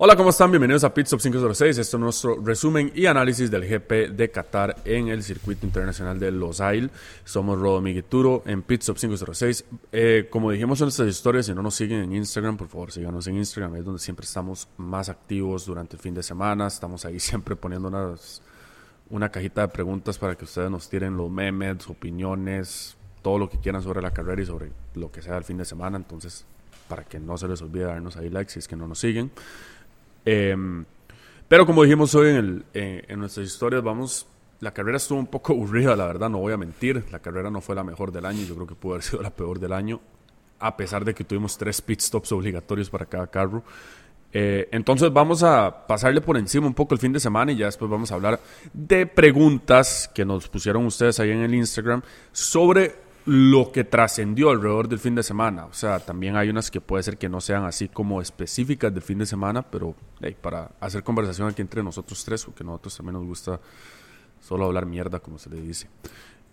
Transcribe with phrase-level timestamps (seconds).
[0.00, 0.52] Hola, ¿cómo están?
[0.52, 1.76] Bienvenidos a Pitstop 506.
[1.76, 6.30] Este es nuestro resumen y análisis del GP de Qatar en el circuito internacional de
[6.30, 6.92] Los Losail.
[7.24, 9.64] Somos Rodo Migueturo en Pitstop 506.
[9.90, 13.26] Eh, como dijimos en nuestras historias, si no nos siguen en Instagram, por favor síganos
[13.26, 13.74] en Instagram.
[13.74, 16.68] Es donde siempre estamos más activos durante el fin de semana.
[16.68, 18.40] Estamos ahí siempre poniendo unas,
[19.10, 23.58] una cajita de preguntas para que ustedes nos tiren los memes, opiniones, todo lo que
[23.58, 25.96] quieran sobre la carrera y sobre lo que sea el fin de semana.
[25.96, 26.46] Entonces,
[26.88, 29.32] para que no se les olvide darnos ahí like si es que no nos siguen.
[30.24, 30.84] Em,
[31.46, 34.26] pero como dijimos hoy en, en, nuestras historias, vamos,
[34.60, 37.04] la carrera estuvo un poco aburrida, la verdad, no voy a mentir.
[37.10, 39.30] La carrera no fue la mejor del año, yo creo que pudo haber sido la
[39.30, 40.00] peor del año,
[40.60, 43.62] a pesar de que tuvimos tres pit stops obligatorios para cada carro.
[44.30, 47.64] Eh, entonces vamos a pasarle por encima un poco el fin de semana y ya
[47.66, 48.38] después vamos a hablar
[48.74, 54.88] de preguntas que nos pusieron ustedes ahí en el Instagram sobre lo que trascendió alrededor
[54.88, 55.66] del fin de semana.
[55.66, 59.02] O sea, también hay unas que puede ser que no sean así como específicas del
[59.02, 59.94] fin de semana, pero
[60.40, 63.60] para hacer conversación aquí entre nosotros tres, porque a nosotros también nos gusta
[64.40, 65.88] solo hablar mierda, como se le dice.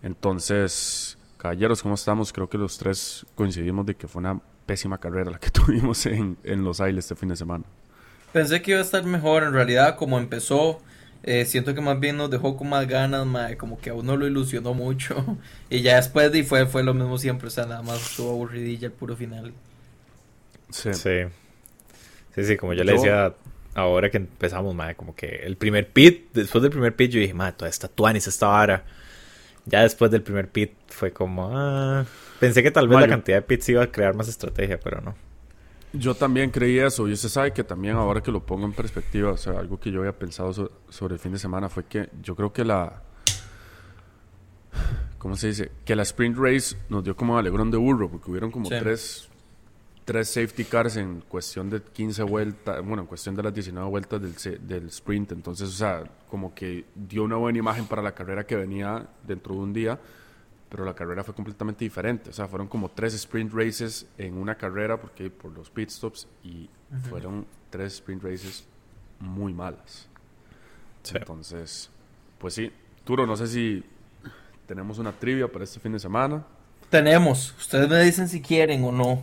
[0.02, 2.30] Entonces, caballeros, ¿cómo estamos?
[2.30, 6.36] Creo que los tres coincidimos de que fue una pésima carrera la que tuvimos en,
[6.44, 7.64] en Los Ailes este fin de semana.
[8.34, 10.82] Pensé que iba a estar mejor, en realidad, como empezó
[11.26, 14.26] eh, siento que más bien nos dejó con más ganas, como que a uno lo
[14.26, 15.38] ilusionó mucho.
[15.70, 18.86] y ya después de fue, fue lo mismo siempre, o sea, nada más estuvo aburridilla
[18.86, 19.52] el puro final.
[20.70, 20.94] Sí.
[20.94, 21.10] Sí,
[22.34, 23.34] sí, sí como yo, le decía
[23.74, 27.34] ahora que empezamos, madre, como que el primer pit, después del primer pit yo dije,
[27.34, 28.84] madre, toda esta tuanis, esta vara.
[29.66, 32.06] Ya después del primer pit fue como, ah,
[32.38, 35.16] pensé que tal vez la cantidad de pits iba a crear más estrategia, pero no.
[35.98, 39.32] Yo también creí eso y usted sabe que también ahora que lo pongo en perspectiva,
[39.32, 42.34] o sea, algo que yo había pensado sobre el fin de semana fue que yo
[42.34, 43.02] creo que la...
[45.18, 45.72] ¿Cómo se dice?
[45.84, 49.28] Que la sprint race nos dio como alegrón de burro, porque hubieron como tres,
[50.04, 54.20] tres safety cars en cuestión de 15 vueltas, bueno, en cuestión de las 19 vueltas
[54.22, 58.46] del, del sprint, entonces, o sea, como que dio una buena imagen para la carrera
[58.46, 59.98] que venía dentro de un día
[60.68, 62.30] pero la carrera fue completamente diferente.
[62.30, 66.26] O sea, fueron como tres sprint races en una carrera porque por los pit stops
[66.42, 66.68] y
[67.08, 68.66] fueron tres sprint races
[69.20, 70.08] muy malas.
[71.14, 71.90] Entonces,
[72.38, 72.72] pues sí,
[73.04, 73.84] Turo, no sé si
[74.66, 76.44] tenemos una trivia para este fin de semana.
[76.90, 77.54] Tenemos.
[77.58, 79.22] Ustedes me dicen si quieren o no.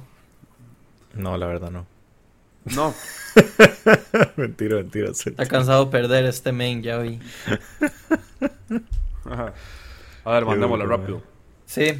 [1.13, 1.85] No, la verdad no.
[2.65, 2.93] No.
[4.37, 5.11] mentira, mentira.
[5.11, 7.19] Está cansado de perder este main, ya vi.
[10.25, 11.32] A ver, mandémosle rápido.
[11.65, 11.93] Sí,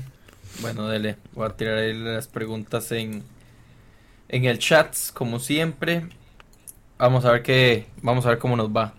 [0.62, 1.18] bueno, dele.
[1.34, 3.24] Voy a tirar ahí las preguntas en,
[4.30, 6.08] en el chat, como siempre.
[6.98, 8.94] Vamos a ver qué, vamos a ver cómo nos va.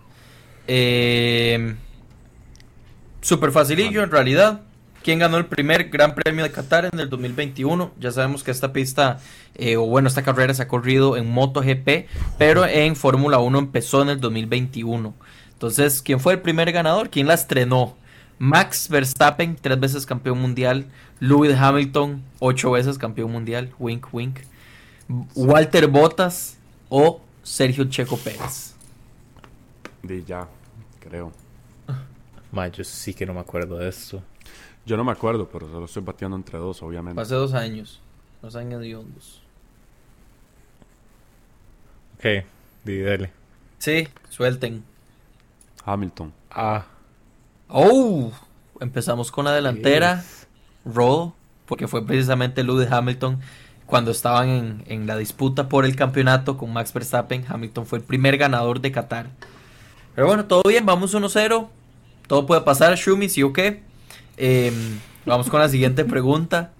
[0.67, 1.75] Eh,
[3.21, 4.61] super facilillo en realidad.
[5.05, 7.93] ¿Quién ganó el primer Gran Premio de Qatar en el 2021?
[7.99, 9.19] Ya sabemos que esta pista,
[9.53, 12.07] eh, o bueno, esta carrera se ha corrido en MotoGP,
[12.39, 15.13] pero en Fórmula 1 empezó en el 2021.
[15.53, 17.11] Entonces, ¿quién fue el primer ganador?
[17.11, 17.95] ¿Quién la estrenó?
[18.37, 20.85] Max Verstappen, tres veces campeón mundial.
[21.19, 23.73] Lewis Hamilton, ocho veces campeón mundial.
[23.79, 24.39] Wink, wink.
[25.35, 26.57] Walter Bottas
[26.89, 28.75] o Sergio Checo Pérez.
[30.03, 30.47] De ya,
[30.99, 31.31] creo.
[32.51, 34.21] Ma, yo sí que no me acuerdo de esto.
[34.85, 37.19] Yo no me acuerdo, pero solo estoy bateando entre dos, obviamente.
[37.19, 38.01] Hace dos años.
[38.41, 39.41] Dos años y hondos.
[42.17, 42.45] Ok,
[42.83, 43.31] dale.
[43.79, 44.83] Sí, suelten.
[45.85, 46.33] Hamilton.
[46.51, 46.85] Ah.
[47.67, 48.31] Oh,
[48.79, 50.23] empezamos con la delantera,
[50.85, 51.33] Roll,
[51.65, 53.39] porque fue precisamente Lewis Hamilton
[53.85, 57.45] cuando estaban en, la disputa por el campeonato con Max Verstappen.
[57.47, 59.27] Hamilton fue el primer ganador de Qatar.
[60.13, 61.67] Pero bueno, todo bien, vamos 1-0.
[62.27, 63.81] Todo puede pasar, Shumi, sí o qué.
[64.37, 66.71] Em, vamos con la siguiente pregunta.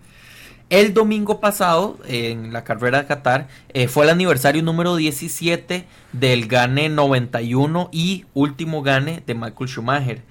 [0.71, 6.47] El domingo pasado, en la carrera de Qatar, eh, fue el aniversario número 17 del
[6.47, 10.21] Gane 91 y último Gane de Michael Schumacher.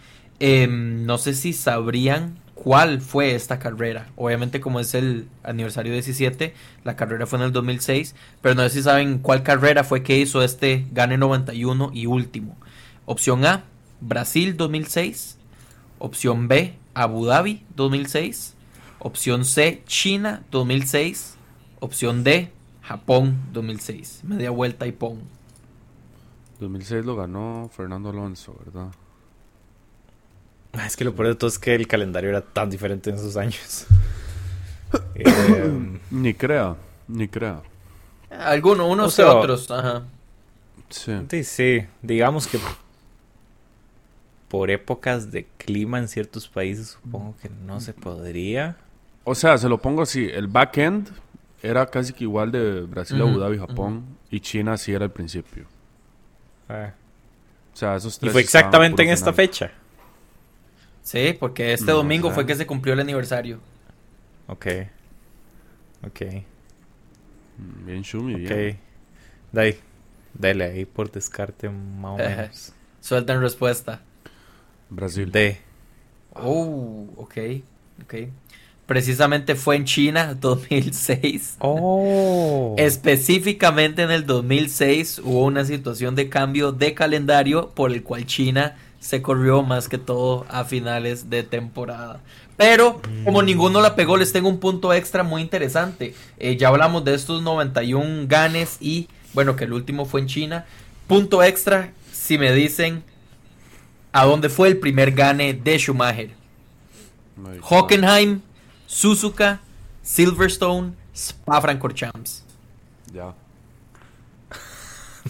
[0.41, 4.09] Em, no sé si sabrían cuál fue esta carrera.
[4.17, 6.55] Obviamente como es el aniversario 17,
[6.85, 10.19] la carrera fue en el 2006, pero no sé si saben cuál carrera fue que
[10.19, 12.57] hizo este Gane 91 y último.
[13.07, 13.65] Opción A,
[14.01, 15.39] Brasil 2006.
[15.99, 18.55] Opción B, Abu Dhabi 2006.
[18.99, 21.37] Opción C, China 2006.
[21.81, 22.51] Opción D,
[22.83, 24.23] Japón 2006.
[24.25, 25.21] Media vuelta y pon.
[26.61, 28.91] 2006 lo ganó Fernando Alonso, ¿verdad?
[30.77, 33.17] Ah, es que lo peor de todo es que el calendario era tan diferente en
[33.17, 33.87] esos años.
[35.17, 36.77] Eh, ni crea,
[37.09, 37.63] ni crea.
[38.31, 40.05] Algunos, unos o otros, ajá.
[40.89, 41.43] Sí.
[41.43, 42.61] sí, digamos que
[44.49, 48.77] por épocas de clima en ciertos países supongo que no se podría.
[49.25, 51.09] O sea, se lo pongo así, el backend
[51.61, 55.65] era casi que igual de Brasil, Abu Dhabi, Japón y China sí era el principio.
[56.69, 56.93] Ah.
[57.73, 59.73] O sea, esos Y tres fue estaban exactamente en esta fecha.
[61.05, 63.61] Sí, porque este No domingo fue que se cumplió el aniversario.
[64.49, 64.67] Ok.
[66.07, 66.21] Ok.
[67.87, 68.41] Bien Shumi, Ok.
[68.41, 68.79] bien.
[69.57, 69.79] Ahí.
[70.33, 72.73] Dale ahí por descarte más o menos.
[73.01, 74.01] Suelta en respuesta.
[74.91, 75.31] Brasil.
[75.31, 75.59] D.
[76.35, 77.37] Oh, ok,
[78.03, 78.15] ok.
[78.87, 81.57] Precisamente fue en China 2006.
[81.61, 82.75] Oh.
[82.79, 88.77] Específicamente en el 2006 hubo una situación de cambio de calendario por el cual China
[89.05, 92.21] se corrió más que todo a finales de temporada.
[92.57, 96.15] Pero como ninguno la pegó, les tengo un punto extra muy interesante.
[96.39, 100.65] Eh, ya hablamos de estos 91 ganes y bueno, que el último fue en China.
[101.07, 103.05] Punto extra si me dicen
[104.11, 106.31] a dónde fue el primer gane de Schumacher.
[107.61, 108.41] Hockenheim,
[108.87, 109.61] Suzuka,
[110.03, 112.43] Silverstone, Spa-Francorchamps.
[113.13, 113.35] Ya.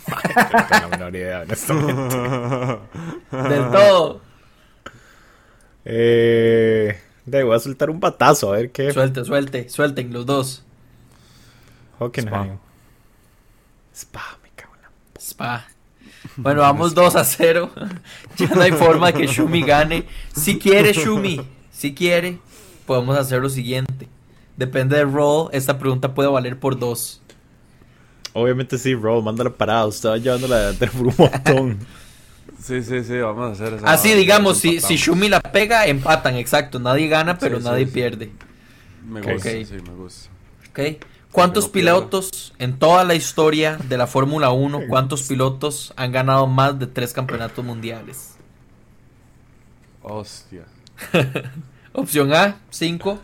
[0.09, 2.17] No tengo la menor idea, honestamente.
[3.31, 4.21] Del todo.
[5.85, 8.93] Eh, de ahí voy a soltar un patazo, a ver qué.
[8.93, 10.65] Suelte, suelte, suelten los dos.
[11.99, 12.59] Hockenheim.
[13.95, 14.91] Spa, me cago en la.
[15.21, 15.67] Spa.
[16.37, 17.71] Bueno, vamos 2 a 0.
[18.37, 20.05] ya no hay forma que Shumi gane.
[20.35, 21.41] Si quiere Shumi,
[21.71, 22.39] si quiere,
[22.87, 24.09] podemos hacer lo siguiente.
[24.57, 27.21] Depende del roll, esta pregunta puede valer por 2.
[28.35, 29.89] Obviamente sí, Roll, mándala parada.
[29.89, 31.79] Estaba llevando la delantera por un montón.
[32.61, 33.91] Sí, sí, sí, vamos a hacer esa.
[33.93, 34.97] Así digamos, si, si.
[34.97, 36.79] Shumi la pega, empatan, exacto.
[36.79, 37.91] Nadie gana, pero Sí, nadie sí.
[37.93, 38.33] pierde.
[39.07, 40.31] Me gusta, sí, me gusta.
[40.71, 40.81] ¿ok?
[41.31, 46.79] ¿Cuántos pilotos en toda la historia de la Fórmula 1, cuántos pilotos han ganado más
[46.79, 48.37] de tres campeonatos mundiales?
[50.03, 50.65] Hostia.
[51.93, 53.19] Opción A, 5.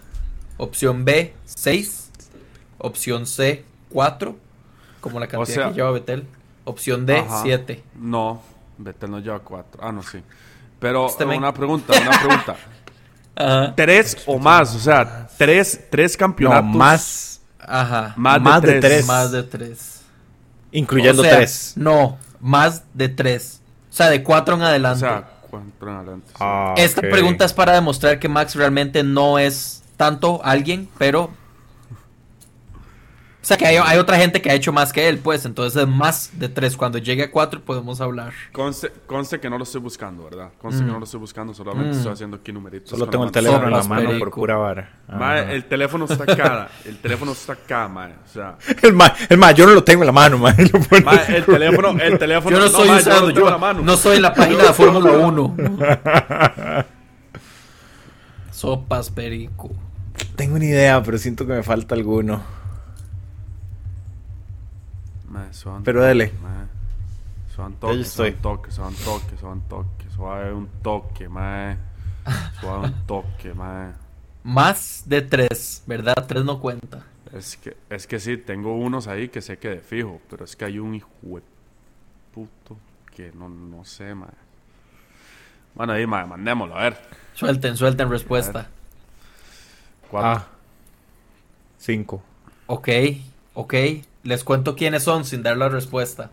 [0.59, 2.11] Opción B, 6.
[2.79, 4.37] Opción C, 4.
[5.01, 6.27] Como la cantidad sea- que lleva Betel.
[6.65, 7.41] Opción D, Ajá.
[7.43, 7.83] 7.
[7.97, 8.43] No,
[8.79, 9.81] Betel no lleva cuatro.
[9.83, 10.23] Ah, no, sí.
[10.79, 12.57] Pero Este una pregunta, una pregunta.
[13.37, 13.75] Ajá.
[13.75, 16.65] tres o más, o sea, tres, tres No, campeonatos.
[16.77, 17.41] más.
[17.59, 18.15] Ajá.
[18.17, 18.91] Más, Más de, de tres.
[18.97, 19.07] tres.
[19.07, 20.01] Más de 3.
[20.73, 21.73] Incluyendo tres.
[21.77, 23.61] No, más de 3.
[23.91, 25.01] O sea, de 4 en O adelante.
[25.01, 26.27] sea, cuatro en adelante.
[26.29, 26.35] sí.
[26.41, 31.31] Ah, Esta pregunta es para demostrar que Max realmente no es tanto alguien, pero...
[33.43, 35.47] O sea, que hay, hay otra gente que ha hecho más que él, pues.
[35.47, 36.77] Entonces es más de 3.
[36.77, 38.35] Cuando llegue a 4 podemos hablar.
[38.53, 40.51] Conste, conste que no lo estoy buscando, ¿verdad?
[40.59, 40.87] Conste Mm.
[40.87, 41.97] que no lo estoy buscando, solamente Mm.
[41.99, 42.91] estoy haciendo aquí numeritos.
[42.91, 44.91] Solo tengo el teléfono en la mano por pura vara.
[45.09, 45.53] Mae, Ajá.
[45.53, 46.69] el teléfono está acá.
[46.85, 48.13] el teléfono está acá, mae.
[48.13, 50.39] O sea, El ma, el ma, yo no lo tengo en la mano,
[50.89, 52.57] puedo- mae, el teléfono, el teléfono.
[52.57, 53.81] Yo no estoy mae, usando, lo tengo yo en la mano.
[53.83, 55.57] no soy la página de Fórmula 1.
[58.51, 59.71] Sopas, perico.
[60.37, 62.43] Tengo una idea, pero siento que me falta alguno.
[65.31, 66.33] Un Pero toque, dele.
[66.43, 66.67] mae.
[67.55, 68.31] Suave un Ya toque, yo suave estoy.
[68.31, 71.77] un toque, suave un toque, mae.
[72.61, 73.93] Suave un toque, mae.
[74.43, 76.27] Más de 3, ¿verdad?
[76.27, 77.05] 3 no cuenta.
[77.33, 80.57] Es que, es que sí, tengo unos ahí que sé que de fijo, pero es
[80.57, 81.43] que hay un hijo de
[82.35, 82.77] puto
[83.15, 84.31] que no, no sé, mae.
[85.75, 86.97] Bueno, ahí, mae, mandémoslo, a ver.
[87.35, 88.69] Suelten, suelten respuesta.
[90.11, 90.29] Cuatro.
[90.31, 90.47] Ah.
[91.79, 92.23] Cinco.
[92.67, 92.89] Ok,
[93.55, 93.75] ok.
[94.23, 96.31] Les cuento quiénes son sin dar la respuesta.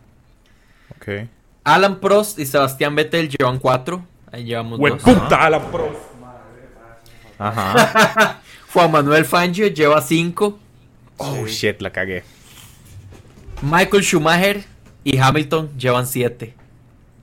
[0.96, 1.28] Ok.
[1.64, 4.04] Alan Prost y Sebastián Vettel llevan 4.
[4.32, 5.02] Ahí llevamos ¡Hue dos.
[5.02, 5.90] puta la pro!
[7.38, 8.40] Ajá.
[8.72, 10.58] Juan Manuel Fangio lleva 5.
[11.18, 12.24] Oh, shit, la cagué.
[13.62, 14.64] Michael Schumacher
[15.04, 16.54] y Hamilton llevan 7.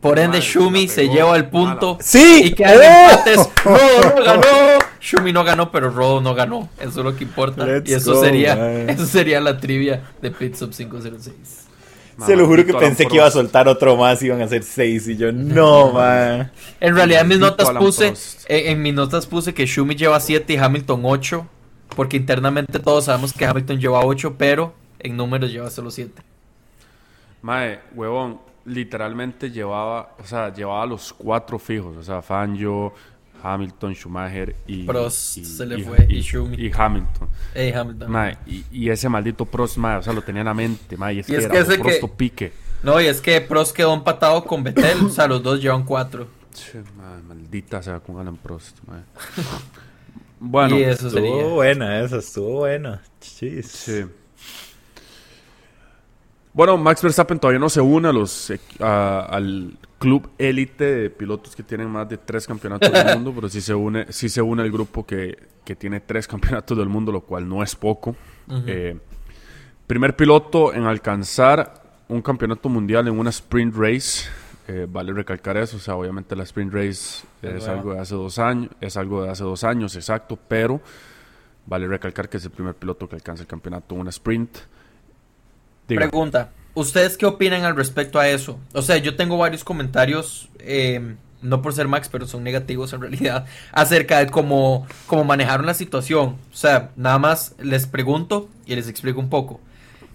[0.05, 1.97] Por ende, Madre, Schumi la se lleva el punto.
[1.99, 2.41] ¡Sí!
[2.45, 3.09] Y quedan ¡Oh!
[3.09, 3.49] empates.
[3.63, 4.79] Rodo no ganó.
[5.01, 6.69] Schumi no ganó, pero Rodo no ganó.
[6.79, 7.65] Eso es lo que importa.
[7.65, 8.89] Let's y eso go, sería man.
[8.89, 11.33] eso sería la trivia de Pitsop 506.
[12.23, 14.61] Se lo juro que pensé Alan que iba a soltar otro más, iban a ser
[14.61, 15.07] seis.
[15.07, 16.51] Y yo, no, man.
[16.79, 18.45] En realidad en mis notas Alan puse Prost.
[18.47, 21.47] en, en mis notas puse que Schumi lleva 7 y Hamilton 8,
[21.95, 26.21] porque internamente todos sabemos que Hamilton lleva 8, pero en números lleva solo 7.
[27.41, 32.93] Mae, huevón, literalmente llevaba, o sea, llevaba los cuatro fijos, o sea, Fangio,
[33.43, 34.83] Hamilton, Schumacher y...
[34.83, 36.57] Prost y- se le y- fue, y y, Schumi.
[36.57, 37.29] y Hamilton.
[37.53, 38.11] Ey, Hamilton.
[38.11, 41.13] Mae, y, y ese maldito Prost, mae, o sea, lo tenía en la mente, mae,
[41.15, 42.53] y es Y que es era que Prosto pique.
[42.83, 46.27] No, y es que Prost quedó empatado con Vettel, o sea, los dos llevan 4.
[46.53, 49.01] Che, mae, maldita sea con Alan Prost, mae.
[50.39, 51.29] bueno, y eso sería.
[51.35, 53.01] Estuvo buena esa, estuvo buena.
[53.21, 53.67] Jeez.
[53.67, 54.05] sí.
[56.55, 61.53] Bueno, Max Verstappen todavía no se une a los, a- al club élite de pilotos
[61.55, 64.61] que tienen más de tres campeonatos del mundo, pero sí se une, sí se une
[64.61, 68.15] al grupo que, que tiene tres campeonatos del mundo, lo cual no es poco.
[68.67, 68.97] Eh,
[69.85, 74.29] primer piloto en alcanzar un campeonato mundial en una sprint race
[74.67, 78.39] Eh, vale recalcar eso, o sea, obviamente la sprint race es, algo de hace dos
[78.39, 80.81] años, es algo de hace dos años, exacto, pero
[81.67, 84.57] vale recalcar que es el primer piloto que alcanza el campeonato en una sprint.
[85.87, 88.59] Pregunta, ¿ustedes qué opinan al respecto a eso?
[88.73, 93.01] O sea, yo tengo varios comentarios, eh, no por ser Max, pero son negativos en
[93.01, 96.37] realidad, acerca de cómo, cómo manejaron la situación.
[96.51, 99.59] O sea, nada más les pregunto y les explico un poco.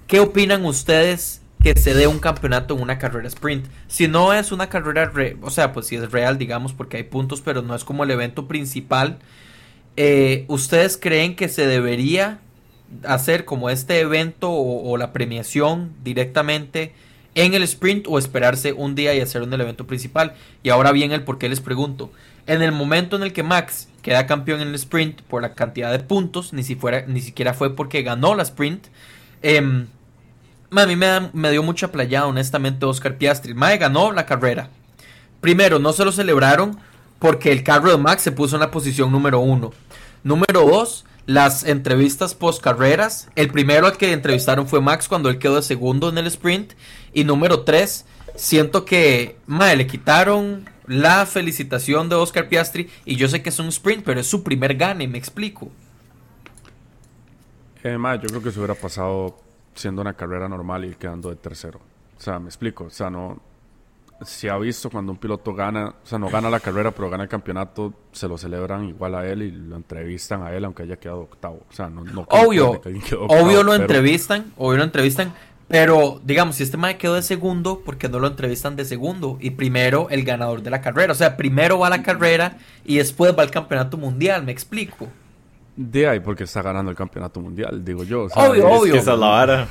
[0.07, 3.67] ¿Qué opinan ustedes que se dé un campeonato en una carrera sprint.
[3.87, 5.13] Si no es una carrera,
[5.43, 8.11] o sea, pues si es real, digamos, porque hay puntos, pero no es como el
[8.11, 9.19] evento principal.
[9.97, 12.41] Eh, ¿Ustedes creen que se debería
[13.05, 16.93] hacer como este evento o, la premiación directamente
[17.35, 20.35] en el sprint o esperarse un día y hacer el evento principal?
[20.63, 22.11] Y ahora bien, el por qué les pregunto.
[22.47, 25.93] En el momento en el que Max queda campeón en el sprint por la cantidad
[25.93, 28.87] de puntos, ni, si fuera, ni siquiera fue porque ganó la sprint.
[29.43, 29.87] Eh,
[30.77, 33.55] a mí me, dio mucha playada, honestamente, Oscar Piastri.
[33.55, 34.71] Mae ganó la carrera.
[35.41, 36.79] Primero, no se lo celebraron
[37.19, 39.73] porque el carro de Max se puso en la posición número uno.
[40.23, 43.29] Número dos, las entrevistas post carreras.
[43.37, 46.73] El primero al que entrevistaron fue Max cuando él quedó de segundo en el sprint.
[47.13, 52.91] Y número tres, siento que mae, le quitaron la felicitación de Oscar Piastri.
[53.05, 55.71] Y yo sé que es un sprint, pero es su primer gane, me explico.
[57.85, 59.39] Eh, yo creo que se hubiera pasado
[59.77, 61.81] siendo una carrera normal y quedando de tercero.
[62.19, 62.85] O sea, me explico.
[62.85, 63.41] O sea, no.
[64.23, 67.23] Se ha visto cuando un piloto gana, o sea, no gana la carrera, pero gana
[67.23, 70.97] el campeonato, se lo celebran igual a él y lo entrevistan a él, aunque haya
[70.97, 71.61] quedado octavo.
[71.69, 72.05] O sea, no.
[72.05, 72.81] no obvio,
[73.29, 75.33] obvio lo entrevistan, obvio lo entrevistan,
[75.71, 79.39] pero digamos, si este mae quedó de segundo, porque no lo entrevistan de segundo?
[79.41, 81.13] Y primero el ganador de la carrera.
[81.13, 85.07] O sea, primero va la carrera y después va el campeonato mundial, me explico.
[85.77, 88.27] De ahí porque está ganando el campeonato mundial, digo yo.
[88.35, 88.95] obvio, obvio.
[88.97, 89.69] Es, la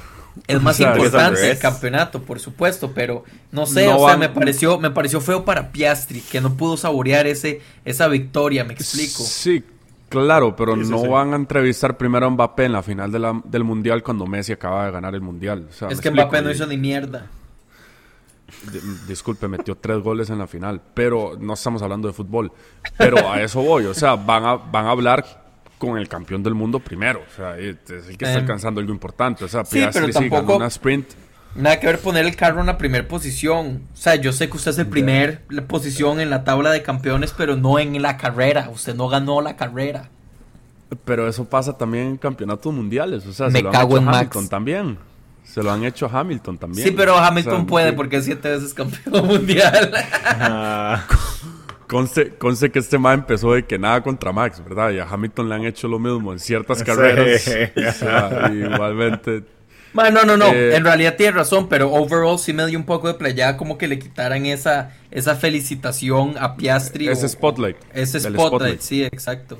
[0.48, 4.92] es más importante el campeonato, por supuesto, pero no sé, o sea, me pareció, me
[4.92, 9.24] pareció feo para Piastri, que no pudo saborear ese, esa victoria, me explico.
[9.24, 9.64] Sí,
[10.10, 14.26] claro, pero no van a entrevistar primero a Mbappé en la final del mundial cuando
[14.26, 15.68] Messi acaba de ganar el mundial.
[15.90, 17.28] es que Mbappé no hizo ni mierda.
[19.08, 22.52] Disculpe, metió tres goles en la final, pero no estamos hablando de fútbol.
[22.98, 25.49] Pero a eso voy, o sea, van a, van a hablar
[25.80, 27.22] con el campeón del mundo primero.
[27.22, 29.46] O sea, es el que está em, alcanzando algo importante.
[29.46, 31.08] O sea, sí, pero tampoco, una sprint.
[31.56, 33.82] Nada que ver poner el carro en la primera posición.
[33.92, 37.34] O sea, yo sé que usted es el primer posición en la tabla de campeones,
[37.36, 38.70] pero no en la carrera.
[38.72, 40.10] Usted no ganó la carrera.
[41.06, 43.26] Pero eso pasa también en campeonatos mundiales.
[43.26, 44.98] O sea, se lo han hecho a Hamilton también.
[45.44, 46.88] Se lo han hecho a Hamilton también.
[46.88, 49.92] Sí, pero Hamilton puede porque es siete veces campeón mundial.
[50.24, 51.08] Ah.
[51.90, 54.92] Conste, que este ma empezó de que nada contra Max, ¿verdad?
[54.92, 57.48] Y a Hamilton le han hecho lo mismo en ciertas carreras.
[58.54, 59.44] igualmente.
[59.96, 60.54] no, no, no.
[60.54, 63.80] Eh, en realidad tiene razón, pero overall sí me dio un poco de playa como
[63.80, 67.08] que le quitaran esa, esa felicitación a Piastri.
[67.08, 67.78] Ese spotlight.
[67.92, 69.58] Ese spotlight, sí, exacto.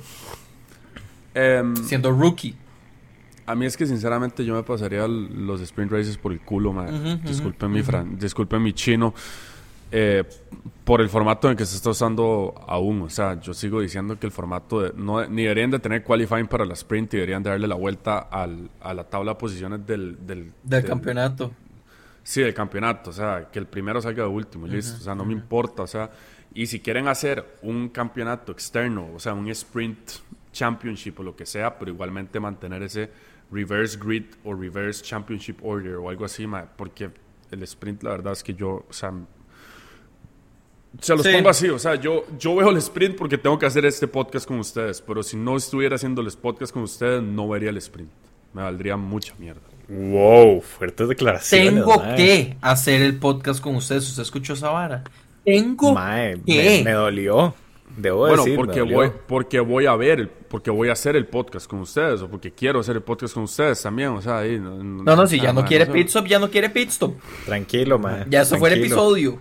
[1.34, 2.54] Em, Siendo rookie.
[3.44, 7.20] A mí es que sinceramente yo me pasaría los sprint races por el culo, man.
[7.24, 7.82] disculpen, mi
[8.16, 9.14] disculpen mi chino.
[9.92, 10.24] Eh,
[10.84, 13.02] por el formato en que se está usando aún.
[13.02, 16.48] O sea, yo sigo diciendo que el formato de, no, ni deberían de tener qualifying
[16.48, 19.86] para la sprint y deberían de darle la vuelta al, a la tabla de posiciones
[19.86, 21.52] del, del, del, campeonato.
[22.22, 23.10] Sí, del campeonato.
[23.10, 24.96] O sea, que el primero salga de último y listo.
[24.98, 25.82] O sea, no me importa.
[25.82, 26.10] O sea,
[26.54, 30.10] y si quieren hacer un campeonato externo, o sea, un sprint
[30.52, 33.10] championship o lo que sea, pero igualmente mantener ese
[33.52, 37.10] reverse grid o reverse championship order o algo así, porque
[37.50, 39.12] el sprint, la verdad es que yo, o sea,
[40.98, 43.84] se los pongo así, o sea, yo, yo veo el sprint porque tengo que hacer
[43.84, 47.70] este podcast con ustedes, pero si no estuviera haciendo el podcast con ustedes, no vería
[47.70, 48.10] el sprint.
[48.52, 49.60] Me valdría mucha mierda.
[49.88, 51.74] Wow, fuertes declaraciones.
[51.74, 54.08] Tengo que hacer el podcast con ustedes.
[54.08, 55.04] ¿Usted escuchó esa vara?
[55.44, 55.94] Tengo
[56.44, 56.82] que.
[56.84, 57.54] Me, dolió.
[57.96, 61.80] Debo bueno, porque voy, porque voy a ver, porque voy a hacer el podcast con
[61.80, 65.26] ustedes, o porque quiero hacer el podcast con ustedes también, o sea, ahí, no, no,
[65.26, 67.16] si ya no quiere pit stop, ya no quiere pit stop.
[67.46, 68.26] Tranquilo, man.
[68.30, 69.40] Ya eso fue el episodio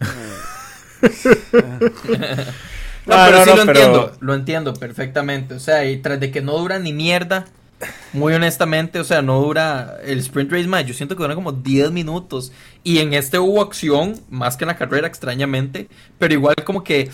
[0.00, 1.80] no,
[3.06, 5.54] pero sí lo entiendo, lo entiendo perfectamente.
[5.54, 7.46] O sea, y tras de que no dura ni mierda,
[8.12, 10.84] muy honestamente, o sea, no dura el sprint race más.
[10.86, 12.52] Yo siento que dura como 10 minutos.
[12.82, 15.88] Y en este hubo acción, más que en la carrera, extrañamente.
[16.18, 17.10] Pero igual como que,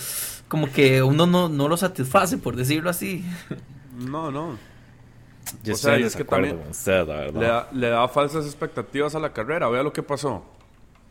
[0.49, 3.25] como que uno no, no lo satisface, por decirlo así.
[3.97, 4.59] No, no.
[5.63, 9.69] Yo o sea, es que también le, da, le da falsas expectativas a la carrera.
[9.69, 10.43] Vea lo que pasó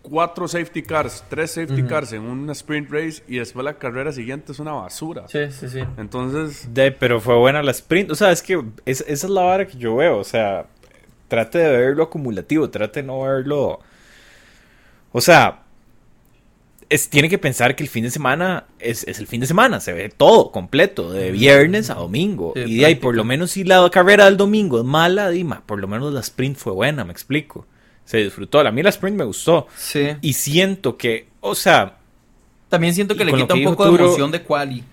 [0.03, 4.51] cuatro safety cars, tres safety cars en una sprint race y después la carrera siguiente
[4.51, 5.27] es una basura.
[5.27, 5.79] Sí, sí, sí.
[5.98, 6.72] Entonces...
[6.72, 8.12] De, pero fue buena la sprint.
[8.12, 10.19] O sea, es que esa es la vara que yo veo.
[10.19, 10.67] O sea,
[11.27, 13.79] trate de verlo acumulativo, trate de no verlo...
[15.13, 15.63] O sea,
[16.89, 19.93] es, tiene que pensar que el fin de semana es, el fin de semana, se
[19.93, 22.53] ve todo completo, de viernes a domingo.
[22.55, 25.79] y de ahí, por lo menos si la carrera del domingo es mala, Dima, por
[25.79, 27.67] lo menos la sprint fue buena, me explico.
[28.05, 28.60] Se disfrutó.
[28.60, 29.67] A mí la sprint me gustó.
[29.75, 30.10] Sí.
[30.22, 31.98] Y siento que, o sea.
[32.69, 34.83] También siento que le quita un poco de emoción de quali.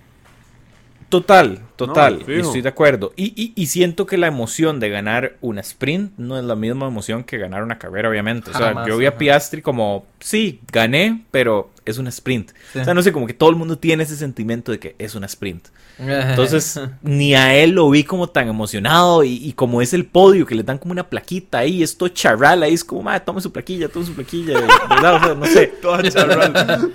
[1.08, 3.12] Total, total, estoy de acuerdo.
[3.16, 7.24] Y, y, siento que la emoción de ganar una sprint no es la misma emoción
[7.24, 8.50] que ganar una carrera, obviamente.
[8.50, 12.52] O sea, yo vi a Piastri como, sí, gané, pero es una sprint.
[12.74, 15.14] O sea, no sé, como que todo el mundo tiene ese sentimiento de que es
[15.14, 15.68] una sprint.
[15.98, 20.54] Entonces, ni a él lo vi como tan emocionado y, como es el podio, que
[20.54, 23.88] le dan como una plaquita ahí, esto charral ahí, es como, madre, tome su plaquilla,
[23.88, 25.14] tome su plaquilla, ¿verdad?
[25.16, 25.66] O sea, no sé.
[25.82, 26.92] Toda charral.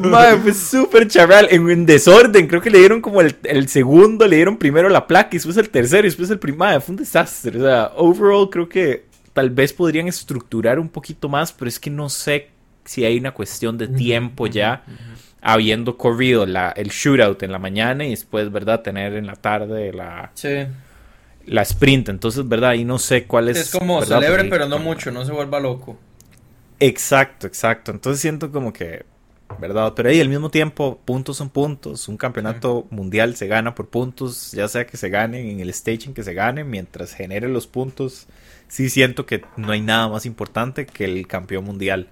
[0.00, 4.56] madre, fue súper charral, en, desorden, creo que le dieron como el, segundo, le dieron
[4.56, 7.58] primero la placa y después el tercero y después el primero, fue un desastre.
[7.58, 11.90] O sea, overall creo que tal vez podrían estructurar un poquito más, pero es que
[11.90, 12.48] no sé
[12.84, 14.82] si hay una cuestión de tiempo ya
[15.40, 18.82] habiendo corrido la, el shootout en la mañana y después, ¿verdad?
[18.82, 20.32] Tener en la tarde la,
[21.46, 22.08] la sprint.
[22.08, 22.74] Entonces, ¿verdad?
[22.74, 23.58] Y no sé cuál es.
[23.58, 25.98] Es como celebre, pero no mucho, no se vuelva loco.
[26.80, 27.90] Exacto, exacto.
[27.90, 29.04] Entonces siento como que,
[29.60, 29.92] ¿verdad?
[29.94, 32.08] Pero ahí al mismo tiempo, puntos son puntos.
[32.08, 36.14] Un campeonato mundial se gana por puntos, ya sea que se ganen en el staging
[36.14, 38.26] que se gane, mientras genere los puntos.
[38.68, 42.08] Sí siento que no hay nada más importante que el campeón mundial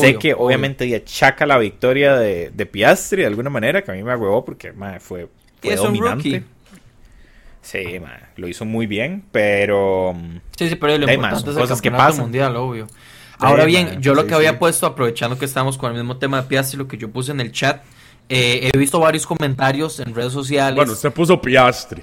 [0.00, 4.02] sé que obviamente ya chaca la victoria de, Piastri de alguna manera, que a mí
[4.02, 5.28] me agüevó porque fue,
[5.60, 6.44] fue dominante.
[7.62, 7.98] Sí,
[8.36, 10.12] lo hizo muy bien, pero.
[10.14, 12.24] Mm, sí, sí, pero lo importante es el cosas que pasan.
[12.24, 12.86] mundial, obvio.
[13.38, 16.48] Ahora bien, yo lo que había puesto, aprovechando que estamos con el mismo tema de
[16.48, 17.82] Piastri, lo que yo puse en el chat,
[18.28, 20.76] eh, he visto varios comentarios en redes sociales.
[20.76, 22.02] Bueno, usted puso Piastri.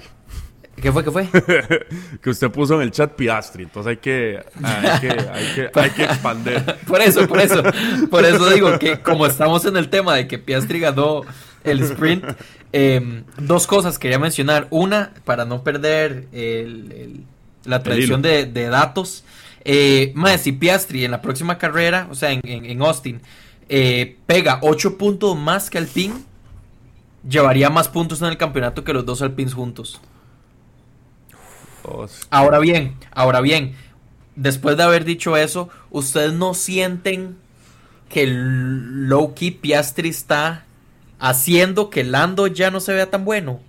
[0.80, 1.04] ¿Qué fue?
[1.04, 1.28] ¿Qué fue?
[2.22, 5.90] que usted puso en el chat Piastri, entonces hay que, hay que, hay que, hay
[5.90, 6.62] que expandir.
[6.86, 7.62] por eso, por eso,
[8.10, 11.22] por eso digo que como estamos en el tema de que Piastri ganó
[11.64, 12.24] el sprint,
[12.72, 14.66] em, dos cosas quería mencionar.
[14.70, 16.26] Una, para no perder
[17.64, 19.24] la tradición de, datos.
[19.64, 23.20] Eh, más si Piastri en la próxima carrera, o sea, en, Austin,
[23.68, 26.14] eh, pega 8 puntos más que Alpine,
[27.28, 30.00] llevaría más puntos en el campeonato que los dos Alpines juntos.
[32.30, 33.74] Ahora bien, ahora bien,
[34.36, 37.36] después de haber dicho eso, ¿ustedes no sienten
[38.08, 40.64] que Loki Piastri está
[41.18, 43.60] haciendo que Lando ya no se vea tan bueno?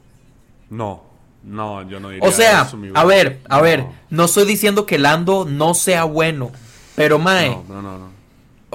[0.69, 1.03] No,
[1.43, 5.45] no, yo no diría O sea, a ver, a ver, no estoy diciendo que Lando
[5.45, 6.51] no sea bueno,
[6.95, 7.49] pero Mae.
[7.67, 8.13] No, no, no.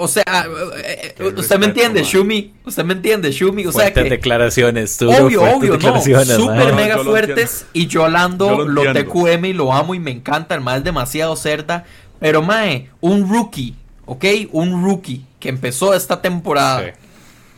[0.01, 2.55] O sea, eh, eh, usted me entiende, Shumi.
[2.65, 3.67] Usted me entiende, Shumi.
[3.67, 4.05] O sea que.
[4.05, 6.01] declaraciones, Obvio, obvio, no.
[6.01, 7.67] Súper mega fuertes.
[7.73, 10.55] Y yo Lando lo, TQM y lo amo y me encanta.
[10.55, 11.85] El más es demasiado cerda.
[12.21, 13.75] Pero, mae, un rookie,
[14.07, 14.25] ¿ok?
[14.53, 16.95] Un rookie que empezó esta temporada.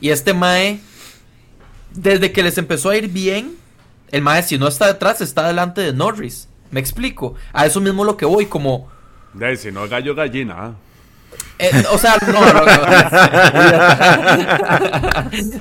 [0.00, 0.80] Y este mae,
[1.94, 3.59] desde que les empezó a ir bien,
[4.12, 6.48] el mae, si no está detrás, está delante de Norris.
[6.70, 7.34] Me explico.
[7.52, 8.88] A eso mismo lo que voy, como.
[9.34, 10.74] De si no gallo gallina.
[11.58, 12.40] Eh, o sea, no,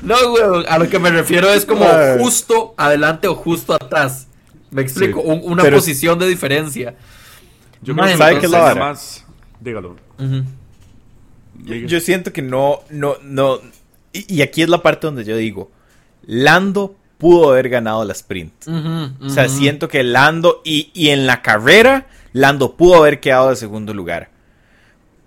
[0.01, 1.85] no, a lo que me refiero es como
[2.17, 4.27] justo adelante o justo atrás.
[4.71, 6.95] Me explico, una posición de diferencia.
[7.81, 9.25] Yo creo que más.
[9.59, 9.97] Dígalo.
[11.65, 13.59] Yo siento que no, no, no.
[14.13, 15.69] Y, aquí es la parte donde yo digo:
[16.25, 18.67] Lando pudo haber ganado la sprint.
[18.67, 20.61] O sea, siento que Lando.
[20.65, 24.31] Y, y en la carrera, Lando pudo haber quedado de segundo lugar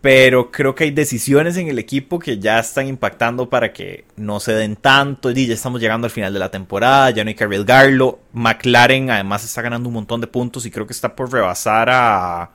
[0.03, 4.41] pero creo que hay decisiones en el equipo que ya están impactando para que no
[4.41, 5.31] se den tanto.
[5.31, 8.19] Y ya estamos llegando al final de la temporada, ya no hay que arriesgarlo.
[8.33, 12.51] McLaren además está ganando un montón de puntos y creo que está por rebasar a.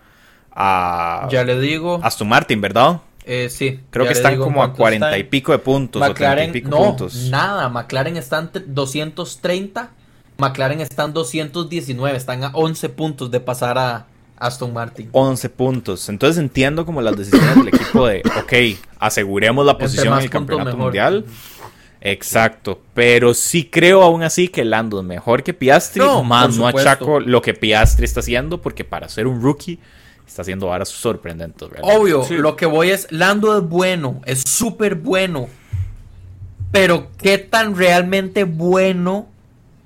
[0.52, 2.02] a ya le digo.
[2.04, 3.00] Aston Martin, ¿verdad?
[3.30, 3.82] Eh, sí.
[3.90, 6.00] Creo que están como a cuarenta y pico de puntos.
[6.00, 6.96] McLaren, no,
[7.30, 7.68] nada.
[7.68, 9.92] McLaren están 230.
[10.38, 12.18] McLaren están 219.
[12.18, 15.10] Están a 11 puntos de pasar a, Aston Martin.
[15.12, 16.10] 11 puntos.
[16.10, 20.78] Entonces entiendo como las decisiones del equipo de, ok, aseguremos la posición en el campeonato
[20.78, 21.26] mundial.
[22.00, 26.68] Exacto, pero sí creo aún así que Lando es mejor que Piastri, no, más no
[26.68, 29.80] achaco lo que Piastri está haciendo, porque para ser un rookie
[30.28, 31.70] está haciendo ahora sorprendentes.
[31.82, 35.48] Obvio, lo que voy es, Lando es bueno, es súper bueno,
[36.72, 39.28] pero qué tan realmente bueno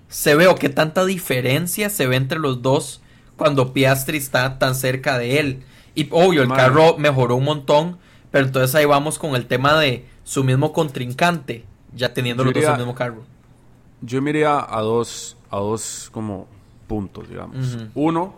[0.09, 3.01] se ve o qué tanta diferencia se ve entre los dos
[3.37, 5.63] cuando Piastri está tan cerca de él.
[5.95, 7.97] Y obvio, el carro mejoró un montón,
[8.31, 12.63] pero entonces ahí vamos con el tema de su mismo contrincante, ya teniendo los dos
[12.63, 13.23] el mismo carro.
[14.01, 16.47] Yo miraría a dos, a dos como
[16.87, 17.77] puntos, digamos.
[17.93, 18.33] Uno,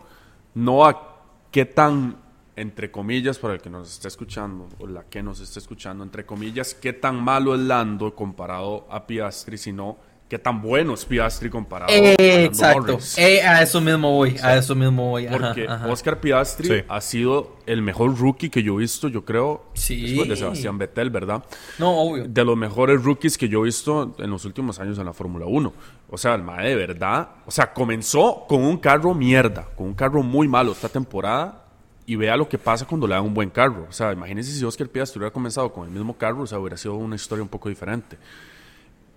[0.53, 1.12] no a
[1.53, 2.17] qué tan
[2.55, 6.25] entre comillas, para el que nos esté escuchando, o la que nos esté escuchando, entre
[6.25, 9.97] comillas, qué tan malo es Lando comparado a Piastri, sino
[10.33, 14.57] qué tan bueno es Piastri comparado eh, a Exacto, eh, a eso mismo voy, a
[14.57, 15.27] eso mismo voy.
[15.27, 20.27] porque Oscar Piastri ha sido el mejor rookie que yo he visto, yo creo, después
[20.27, 21.43] de Sebastián Vettel, ¿verdad?
[21.77, 22.27] No, obvio.
[22.27, 25.45] De los mejores rookies que yo he visto en los últimos años en la Fórmula
[25.45, 25.71] 1.
[26.09, 29.93] O sea, el MAE de verdad, o sea, comenzó con un carro mierda, con un
[29.93, 31.63] carro muy malo esta temporada
[32.07, 33.85] y vea lo que pasa cuando le dan un buen carro.
[33.87, 36.75] O sea, imagínense si Oscar Piastri hubiera comenzado con el mismo carro, o sea, hubiera
[36.75, 38.17] sido una historia un poco diferente.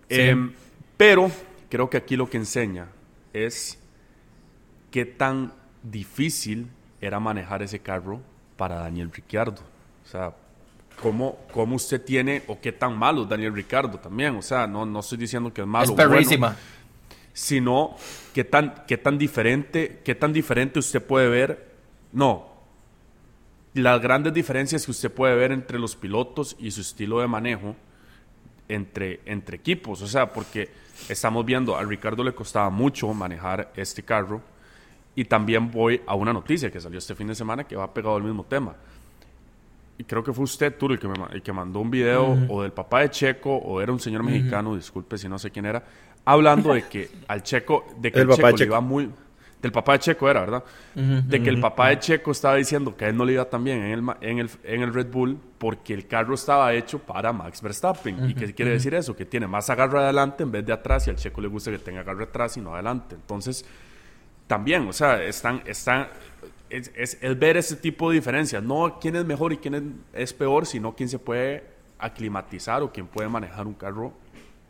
[0.09, 0.52] Em,
[0.96, 1.30] pero
[1.68, 2.88] creo que aquí lo que enseña
[3.32, 3.78] es
[4.90, 6.68] qué tan difícil
[7.00, 8.20] era manejar ese carro
[8.56, 9.62] para Daniel Ricciardo.
[10.04, 10.35] O sea,
[11.00, 14.37] cómo, cómo usted tiene, o qué tan malo es Daniel Ricciardo también.
[14.37, 15.85] O sea, no, no estoy diciendo que es malo.
[15.85, 16.56] Es perrísima.
[17.32, 17.96] sino
[18.32, 21.76] qué tan, qué tan diferente, qué tan diferente usted puede ver.
[22.12, 22.56] No,
[23.74, 27.76] las grandes diferencias que usted puede ver entre los pilotos y su estilo de manejo
[28.68, 30.02] entre, entre equipos.
[30.02, 30.68] O sea, porque
[31.09, 34.40] estamos viendo, a Ricardo le costaba mucho manejar este carro.
[35.14, 38.16] Y también voy a una noticia que salió este fin de semana que va pegado
[38.16, 38.74] al mismo tema.
[39.98, 42.72] Y creo que fue usted, tú, el que, me, que mandó un video o del
[42.72, 45.83] papá de Checo o era un señor mexicano, disculpe si no sé quién era,
[46.26, 49.09] hablando de que al Checo, de que el, Checo, le iba muy
[49.66, 50.64] del papá de Checo era, ¿verdad?
[50.94, 53.62] de que el papá de Checo estaba diciendo que a él no le iba tan
[53.62, 57.33] bien en el, en el, en el Red Bull porque el carro estaba hecho para
[57.33, 58.31] Max Verstappen.
[58.31, 59.14] ¿Y qué quiere decir eso?
[59.14, 61.79] Que tiene más agarre adelante en vez de atrás y al Checo le gusta que
[61.79, 63.14] tenga agarre atrás y no adelante.
[63.14, 63.64] Entonces,
[64.46, 66.09] también, o sea, están, están,
[66.70, 68.62] es, es, ver ese tipo de diferencias.
[68.62, 71.64] No quién es mejor y quién es peor, sino quién se puede
[71.98, 74.12] aclimatizar o quién puede manejar un carro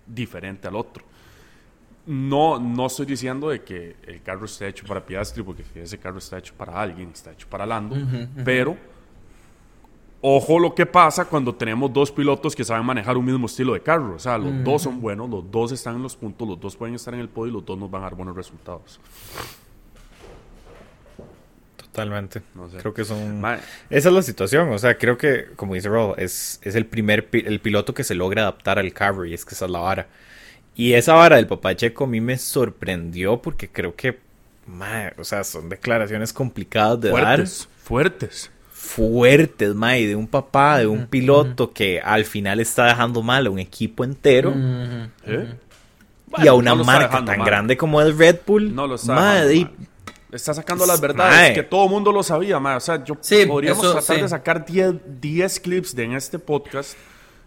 [0.07, 1.05] diferente al otro.
[2.07, 6.19] No, no estoy diciendo de que el carro esté hecho para Piastri, porque ese carro
[6.19, 7.97] está hecho para alguien, está hecho para Lando,
[8.45, 8.77] pero
[10.21, 13.81] ojo lo que pasa cuando tenemos dos pilotos que saben manejar un mismo estilo de
[13.81, 14.15] carro.
[14.15, 16.95] O sea, los dos son buenos, los dos están en los puntos, los dos pueden
[16.95, 19.01] estar en el podio y los dos nos van a dar buenos resultados.
[21.77, 22.43] Totalmente.
[22.79, 23.43] Creo que son.
[23.89, 24.69] Esa es la situación.
[24.71, 28.15] O sea, creo que, como dice Rod, es, es el primer el piloto que se
[28.15, 30.07] logra adaptar al carro y es que esa es la vara.
[30.77, 34.19] Y esa vara del papá Checo a mí me sorprendió porque creo que,
[35.17, 37.69] o sea, son declaraciones complicadas de fuertes, dar.
[37.83, 38.51] Fuertes.
[38.71, 43.51] Fuertes, mae, de un papá, de un piloto que al final está dejando mal a
[43.51, 44.55] un equipo entero.
[45.25, 45.55] ¿Eh?
[46.39, 48.75] y a una marca tan grande como el Red Bull.
[48.75, 49.71] No lo sabe.
[50.33, 52.77] Está sacando las verdades que todo el mundo lo sabía, mae.
[52.77, 53.17] O sea, yo
[53.49, 56.97] podríamos tratar de sacar 10 clips de en este podcast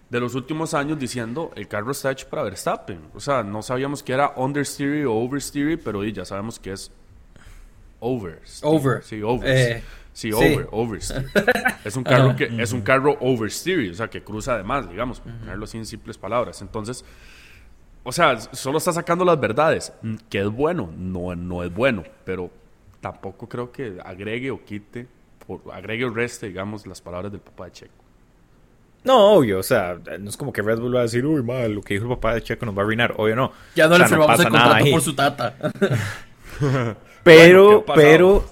[0.09, 2.99] de los últimos años diciendo el carro está hecho para Verstappen.
[3.13, 6.91] O sea, no sabíamos que era understeer o oversteer, pero ya sabemos que es
[7.99, 8.41] over.
[8.63, 9.03] Over.
[9.03, 9.49] Sí, over.
[9.49, 11.25] Eh, sí, over, oversteer.
[11.83, 15.65] es un carro que es un carro oversteer, o sea, que cruza además, digamos, ponerlo
[15.65, 16.61] así en simples palabras.
[16.61, 17.05] Entonces,
[18.03, 19.93] o sea, solo está sacando las verdades.
[20.29, 22.49] Que es bueno, no, no es bueno, pero
[22.99, 25.07] tampoco creo que agregue o quite,
[25.71, 27.98] agregue o reste, digamos, las palabras del papá de Checo.
[29.03, 31.71] No, obvio, o sea, no es como que Red Bull va a decir, uy, mal,
[31.71, 33.13] lo que dijo el papá de Checo nos va a arruinar.
[33.17, 33.51] Obvio, no.
[33.75, 35.55] Ya no le firmamos el contrato por su tata.
[37.23, 38.45] pero, pero,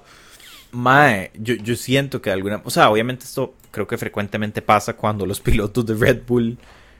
[0.71, 2.61] mae, yo, yo siento que alguna.
[2.63, 6.57] O sea, obviamente esto creo que frecuentemente pasa cuando los pilotos de Red Bull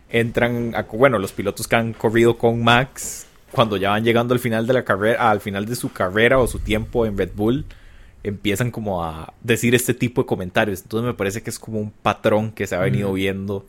[0.09, 0.83] entran a.
[0.83, 4.73] Bueno, los pilotos que han corrido con Max, cuando ya van llegando al final de
[4.73, 7.65] la carrera, al final de su carrera o su tiempo en Red Bull
[8.23, 10.81] empiezan como a decir este tipo de comentarios.
[10.81, 13.65] Entonces me parece que es como un patrón que se ha venido viendo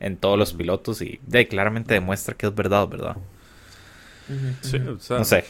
[0.00, 3.16] en todos los pilotos y de, claramente demuestra que es verdad, ¿verdad?
[4.62, 5.44] Sí, o sea, no sé.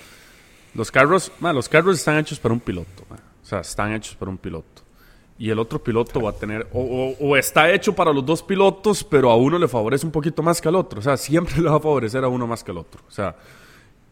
[0.74, 3.04] Los carros, los carros están hechos para un piloto.
[3.10, 4.82] O sea, están hechos para un piloto.
[5.38, 9.02] Y el otro piloto va a tener, o, o, está hecho para los dos pilotos,
[9.02, 11.00] pero a uno le favorece un poquito más que al otro.
[11.00, 13.02] O sea, siempre le va a favorecer a uno más que al otro.
[13.08, 13.34] O sea,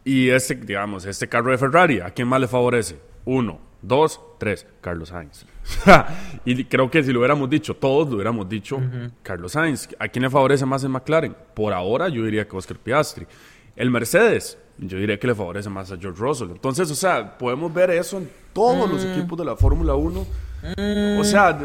[0.09, 2.99] y este, digamos, este carro de Ferrari, ¿a quién más le favorece?
[3.27, 5.45] Uno, dos, tres, Carlos Sainz.
[6.47, 8.81] y creo que si lo hubiéramos dicho, todos lo hubiéramos dicho
[9.23, 9.87] Carlos Sainz.
[9.99, 11.37] ¿A quién le favorece más el McLaren?
[11.53, 13.27] Por ahora yo diría que Oscar Piastri.
[13.77, 16.53] El Mercedes, yo diría que le favorece más a George Russell.
[16.53, 20.27] Entonces, o sea, podemos ver eso en todos los equipos de la Fórmula 1.
[21.19, 21.57] O sea,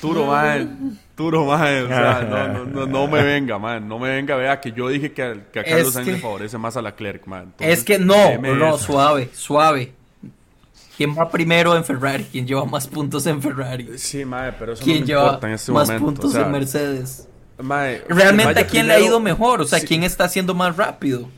[0.00, 2.20] Turo, man, Turo, man, o sea,
[2.54, 5.34] no, no, no, me venga, man, no me venga, vea que yo dije que, a,
[5.52, 7.52] Carlos Sainz le favorece más a la Clerc, man.
[7.58, 9.92] es que no, no, suave, suave.
[10.96, 12.26] ¿Quién va primero en Ferrari?
[12.30, 13.98] ¿Quién lleva más puntos en Ferrari?
[13.98, 16.06] Sí, mae, pero eso ¿Quién no lleva importa en este más momento.
[16.06, 17.28] puntos o sea, en Mercedes?
[17.58, 21.28] Mae, Realmente a quién le ha ido mejor, o sea, quién está haciendo más rápido.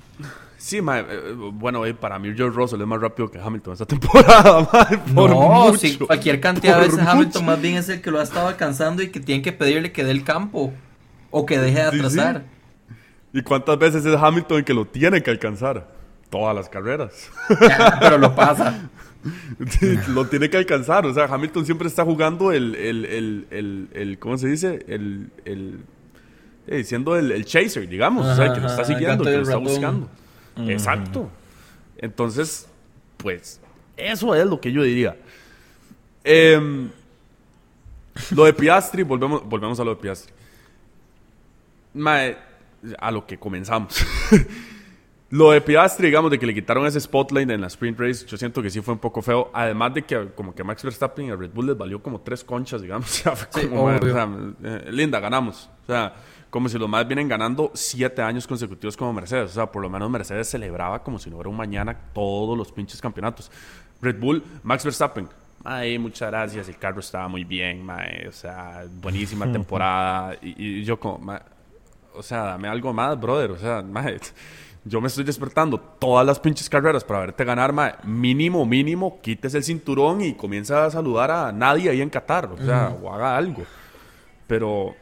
[0.58, 3.86] Sí, ma, eh, bueno, eh, para mí George Russell es más rápido que Hamilton esta
[3.86, 4.68] temporada,
[5.14, 8.18] por No, mucho, sí, cualquier cantidad de veces Hamilton más bien es el que lo
[8.18, 10.72] ha estado alcanzando y que tienen que pedirle que dé el campo
[11.30, 11.96] o que deje de Sí, sí.
[11.98, 12.42] atrasar.
[13.32, 15.86] ¿Y cuántas veces es Hamilton el que lo tiene que alcanzar?
[16.30, 17.30] Todas las carreras.
[18.00, 18.90] Pero lo pasa.
[19.68, 21.04] Sí, lo tiene que alcanzar.
[21.04, 24.84] O sea, Hamilton siempre está jugando el, el, el, el, el- ¿cómo se dice?
[24.86, 25.80] El, el,
[26.68, 28.24] eh, siendo el, chaser, digamos.
[28.26, 30.08] o sea, que lo está siguiendo, que lo está ratón.
[30.66, 31.30] Exacto.
[31.96, 32.68] Entonces,
[33.16, 33.60] pues,
[33.96, 35.16] eso es lo que yo diría.
[36.24, 36.90] Em,
[38.30, 40.32] lo de Piastri, volvemos, volvemos a lo de Piastri.
[41.94, 42.36] Mae,
[42.98, 44.04] a lo que comenzamos.
[45.30, 48.38] Lo de Piastri, digamos, de que le quitaron ese spotlight en la sprint race, yo
[48.38, 49.50] siento que sí fue un poco feo.
[49.52, 52.42] Además de que como que Max Verstappen y a Red Bull les valió como tres
[52.42, 53.10] conchas, digamos.
[53.10, 54.28] O sea, fue como, o sea,
[54.64, 55.68] eh, linda, ganamos.
[55.82, 56.14] O sea,
[56.50, 59.50] como si los más vienen ganando siete años consecutivos como Mercedes.
[59.50, 62.72] O sea, por lo menos Mercedes celebraba como si no hubiera un mañana todos los
[62.72, 63.50] pinches campeonatos.
[64.00, 65.28] Red Bull, Max Verstappen.
[65.64, 68.26] Ay, muchas gracias, el carro estaba muy bien, mae.
[68.28, 70.36] O sea, buenísima temporada.
[70.40, 71.40] Y, y yo como, mae,
[72.14, 73.50] o sea, dame algo más, brother.
[73.50, 74.18] O sea, mae,
[74.84, 77.94] yo me estoy despertando todas las pinches carreras para verte ganar, mae.
[78.04, 82.46] Mínimo, mínimo, quites el cinturón y comienza a saludar a nadie ahí en Qatar.
[82.46, 83.64] O sea, o haga algo.
[84.46, 84.94] Pero,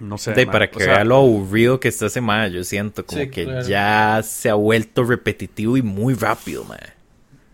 [0.00, 0.32] no sé.
[0.32, 3.20] De, para o que sea, vea lo aburrido que está ese mae, yo siento como
[3.22, 3.66] Sí, que claro.
[3.68, 6.92] ya se ha vuelto repetitivo y muy rápido, mae.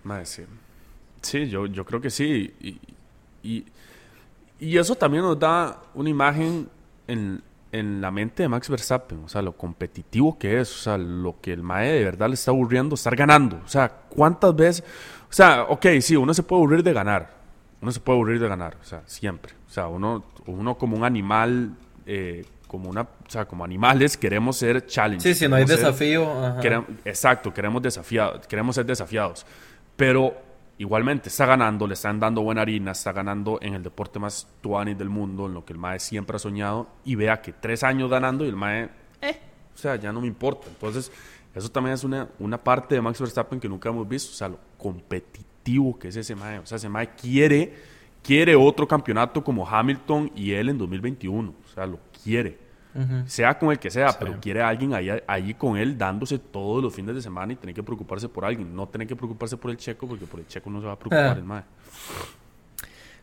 [0.04, 0.42] mae, sí.
[1.22, 2.54] Sí, yo, yo creo que sí.
[2.60, 2.80] Y,
[3.42, 3.66] y,
[4.58, 6.68] y eso también nos da una imagen
[7.06, 9.24] en, en la mente de Max Verstappen.
[9.24, 10.70] O sea, lo competitivo que es.
[10.74, 13.60] O sea, lo que el Mae de verdad le está aburriendo, estar ganando.
[13.64, 14.84] O sea, ¿cuántas veces?
[15.28, 17.30] O sea, ok, sí, uno se puede aburrir de ganar.
[17.82, 18.76] Uno se puede aburrir de ganar.
[18.80, 19.52] O sea, siempre.
[19.68, 21.70] O sea, uno, uno como un animal,
[22.06, 25.22] eh, como una, o sea, como animales queremos ser challenge.
[25.22, 26.30] Sí, si no hay ser- desafío.
[26.44, 26.84] ajá.
[27.04, 29.44] Exacto, queremos desafiados, queremos ser desafiados.
[29.96, 30.36] Pero
[30.78, 34.96] igualmente está ganando, le están dando buena harina, está ganando en el deporte más tuanis
[34.96, 38.08] del mundo, en lo que el Mae siempre ha soñado, y vea que tres años
[38.08, 38.88] ganando y el Mae,
[39.20, 39.38] eh,
[39.74, 40.68] o sea, ya no me importa.
[40.68, 41.12] Entonces,
[41.54, 44.48] eso también es una, una parte de Max Verstappen que nunca hemos visto, o sea,
[44.48, 46.58] lo competitivo que es ese Mae.
[46.60, 47.74] O sea, ese Mae quiere,
[48.22, 52.70] quiere otro campeonato como Hamilton y él en 2021, o sea, lo quiere
[53.26, 56.82] sea con el que sea, pero quiere a alguien ahí, ahí con él dándose todos
[56.82, 59.70] los fines de semana y tener que preocuparse por alguien, no tener que preocuparse por
[59.70, 61.38] el checo, porque por el checo no se va a preocupar Ah.
[61.38, 61.62] el mae.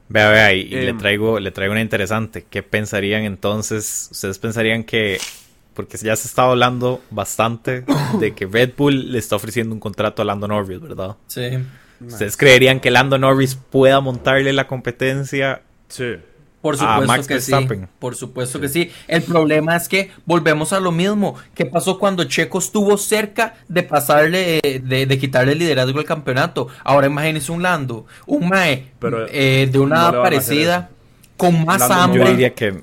[0.10, 0.98] Vea, vea, y, y le Em.
[0.98, 2.46] traigo, le traigo una interesante.
[2.50, 4.08] ¿Qué pensarían entonces?
[4.12, 5.18] ¿Ustedes pensarían que,
[5.74, 7.84] porque ya se estaba hablando bastante
[8.22, 11.18] de que Red Bull le está ofreciendo un contrato a Lando Norris, ¿verdad?
[11.28, 11.42] Sí.
[12.06, 15.62] ¿Ustedes creerían que Lando Norris pueda montarle la competencia?
[15.90, 16.16] Sí.
[16.62, 17.52] Por a supuesto Max que sí.
[17.52, 17.88] Verstappen.
[18.00, 18.92] Por supuesto que sí.
[19.08, 21.36] El problema es que volvemos a lo mismo.
[21.56, 26.06] ¿Qué pasó cuando Checo estuvo cerca de pasarle, eh, de, de quitarle el liderazgo al
[26.06, 26.68] campeonato?
[26.84, 30.90] Ahora imagínese un Lando, un Mae Pero, eh, de una no a parecida,
[31.38, 32.24] con más Lando no hambre.
[32.24, 32.82] Yo diría que...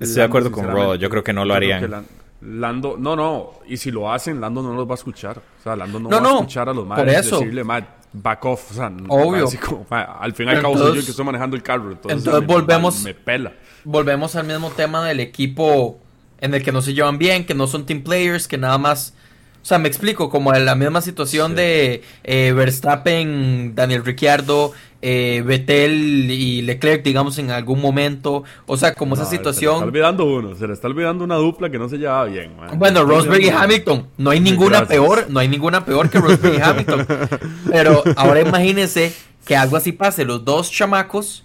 [0.00, 2.06] Estoy de acuerdo con Rodo, yo creo que no lo yo creo harían.
[2.42, 5.38] Lando, no, no, y si lo hacen, Lando no los va a escuchar.
[5.38, 7.38] O sea, Lando no, No, va no, a escuchar a los eso.
[7.38, 8.70] decirle, mae, back off.
[8.70, 9.44] O sea, Obvio.
[9.44, 11.92] así como, al fin y al cabo soy yo que estoy manejando el carro.
[11.92, 13.52] Entonces, me- volvemos- Me pela.
[13.84, 16.00] volvemos al mismo tema del equipo
[16.40, 19.14] en el que no se llevan bien, que no son team players, que nada más...
[19.62, 21.56] O sea, me explico, como en la misma situación Sí.
[21.56, 28.44] de eh, Verstappen, Daniel Ricciardo, eh, Vettel y Leclerc, digamos, en algún momento.
[28.66, 29.84] O sea, como No, esa Se le está situación...
[29.84, 32.52] olvidando uno, se le está olvidando una dupla que no se llevaba bien.
[32.76, 34.88] Bueno, Rosberg y Hamilton, no hay ninguna Gracias.
[34.88, 37.06] peor, no hay ninguna peor que Rosberg y Hamilton.
[37.70, 39.12] Pero ahora imagínense
[39.46, 41.44] que algo así pase, los dos chamacos,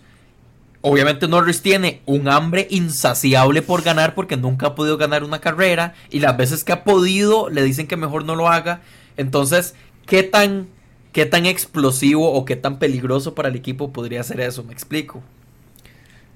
[0.88, 5.96] obviamente Norris tiene un hambre insaciable por ganar porque nunca ha podido ganar una carrera
[6.12, 8.82] y las veces que ha podido le dicen que mejor no lo haga.
[9.18, 9.74] Entonces,
[10.06, 10.68] ¿qué tan
[11.12, 14.64] qué tan explosivo o qué tan peligroso para el equipo podría ser eso?
[14.64, 15.24] Me explico.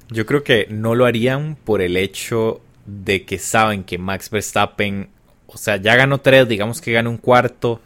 [0.09, 5.09] Yo creo que no lo harían por el hecho de que saben que Max Verstappen,
[5.45, 7.81] o sea, ya ganó tres, digamos que ganó un cuarto,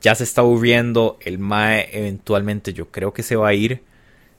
[0.00, 3.82] ya se está aburriendo, el Mae eventualmente yo creo que se va a ir.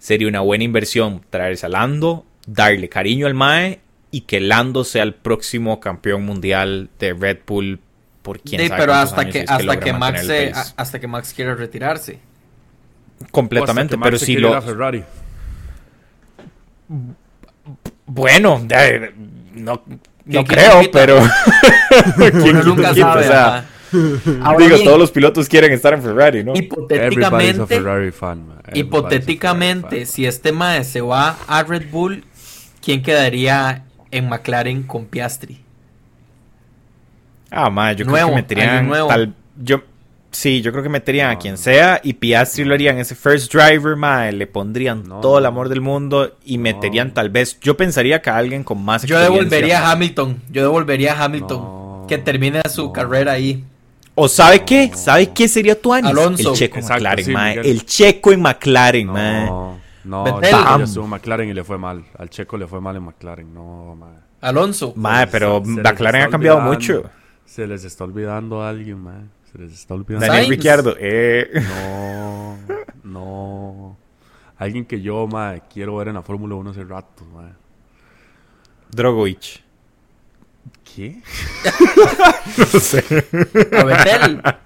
[0.04, 3.80] Sería una buena inversión traerse a Lando, darle cariño al Mae
[4.12, 7.80] y que Lando sea el próximo campeón mundial de Red Bull
[8.22, 11.00] por quién Sí, sabe pero hasta años, que, si es hasta que Max se- hasta
[11.00, 12.20] que Max quiera retirarse.
[13.32, 15.06] completamente, pero si lo a Ferrari.
[18.06, 18.68] Bueno,
[19.56, 19.84] no,
[20.26, 21.18] ¿Quién no creo, pero.
[22.18, 23.14] ¿Quién Uno nunca quita?
[23.14, 23.22] sabe.
[23.26, 23.66] O sea.
[24.42, 26.54] Ahora digo, bien, todos los pilotos quieren estar en Ferrari, ¿no?
[26.56, 28.58] Hipotéticamente, Ferrari fan, man.
[28.58, 30.08] Everybody's a Ferrari hipotéticamente, fan.
[30.08, 32.24] si este mae se va a Red Bull,
[32.84, 35.60] ¿quién quedaría en McLaren con Piastri?
[37.52, 39.84] Ah, mae, yo creo que meterían tal, yo
[40.32, 43.96] sí, yo creo que meterían a quien sea y Piastri lo harían ese first driver,
[43.96, 48.32] mae, le pondrían todo el amor del mundo y meterían tal vez, yo pensaría que
[48.32, 52.92] a alguien con más Yo devolvería a Hamilton, yo devolvería a Hamilton que termine su
[52.92, 53.64] carrera ahí.
[54.16, 54.92] ¿O sabe qué?
[54.94, 56.10] ¿Sabe qué sería tu año?
[56.10, 56.52] Alonso.
[56.52, 57.60] El checo en McLaren, mae.
[57.60, 59.50] El checo en McLaren, mae.
[60.04, 62.04] No, el checo ya estuvo en McLaren y le fue mal.
[62.18, 64.16] Al checo le fue mal en McLaren, no, mae.
[64.42, 64.94] Alonso.
[64.96, 67.04] Mae, pero McLaren ha cambiado mucho.
[67.46, 69.22] Se les está olvidando a alguien, mae.
[69.52, 70.26] Se les está olvidando.
[70.26, 71.50] Daniel Ricciardo, eh.
[71.54, 72.58] No,
[73.04, 73.98] no.
[74.58, 77.52] Alguien que yo, mae, quiero ver en la Fórmula 1 hace rato, mae.
[78.92, 79.63] Drogovic.
[80.96, 81.22] ¿Qué?
[82.58, 83.04] no sé.
[84.44, 84.60] A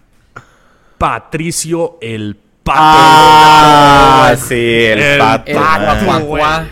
[0.98, 2.80] Patricio el Pato.
[2.82, 5.52] Ah, sí, el, el Pato.
[5.52, 6.68] El pato,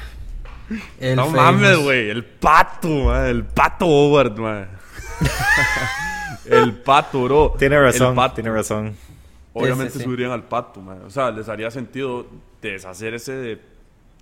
[1.00, 2.10] El no mames, güey.
[2.10, 4.68] El Pato, El Pato Howard, man.
[6.46, 7.56] el Pato, bro.
[7.58, 8.96] Tiene razón, tiene razón.
[9.54, 11.04] Obviamente subirían al Pato, man.
[11.06, 12.28] O sea, les haría sentido
[12.62, 13.62] deshacerse de,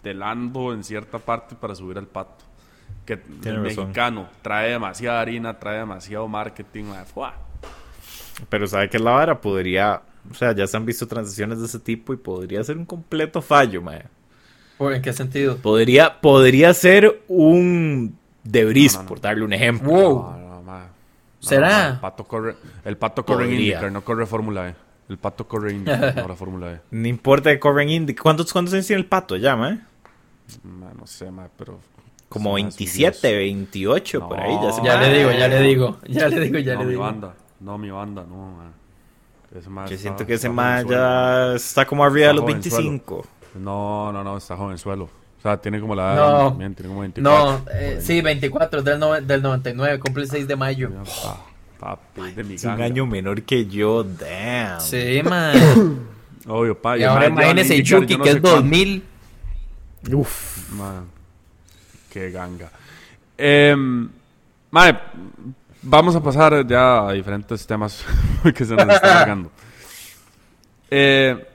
[0.03, 2.52] de Lando en cierta parte para subir al Pato
[3.05, 6.85] que el mexicano trae demasiada harina, trae demasiado marketing.
[8.49, 9.41] Pero ¿sabe qué la vara?
[9.41, 12.85] Podría, o sea, ya se han visto transiciones de ese tipo y podría ser un
[12.85, 14.03] completo fallo, mae.
[14.79, 15.57] ¿En qué sentido?
[15.57, 19.91] Podría, podría ser un debris, por darle un ejemplo.
[19.91, 20.43] Wow.
[21.39, 21.89] ¿Será?
[21.89, 24.75] el pato corre, el pato corre en IndyCar, no corre Fórmula E.
[25.09, 26.79] El pato corre en IndyCar, no la Fórmula E.
[26.91, 28.15] No importa que corre en Indy.
[28.15, 29.79] ¿Cuántos, cuántos años tiene el pato ya, mae?
[30.63, 31.79] no sé, mae, pero
[32.33, 34.57] como 27, 28, por ahí.
[34.59, 35.97] Ya, ya le digo, ya le digo.
[36.07, 37.03] Ya le digo, ya no, le digo.
[37.03, 37.35] mi banda.
[37.59, 39.87] No, mi banda, no, man.
[39.87, 43.23] Yo siento que ese man ya está como arriba de los 25.
[43.59, 45.03] No, no, no, está jovenzuelo.
[45.03, 46.39] O sea, tiene como la edad.
[46.39, 47.21] No, tiene como 24.
[47.21, 50.89] No, eh, sí, 24, del, no, del 99, cumple el 6 de mayo.
[51.79, 54.81] papi, de mi es un año menor que yo, damn.
[54.81, 56.07] Sí, man.
[56.47, 56.97] Obvio, pa.
[56.97, 59.03] Y, ahora imagínese Chucky, que es 2000.
[60.13, 60.71] Uf.
[60.71, 61.12] Man.
[62.13, 62.69] Qué ganga.
[63.35, 64.07] Em,
[65.81, 68.05] vamos a pasar ya a diferentes temas
[68.55, 69.51] que se nos están cargando.
[70.91, 71.47] Eh,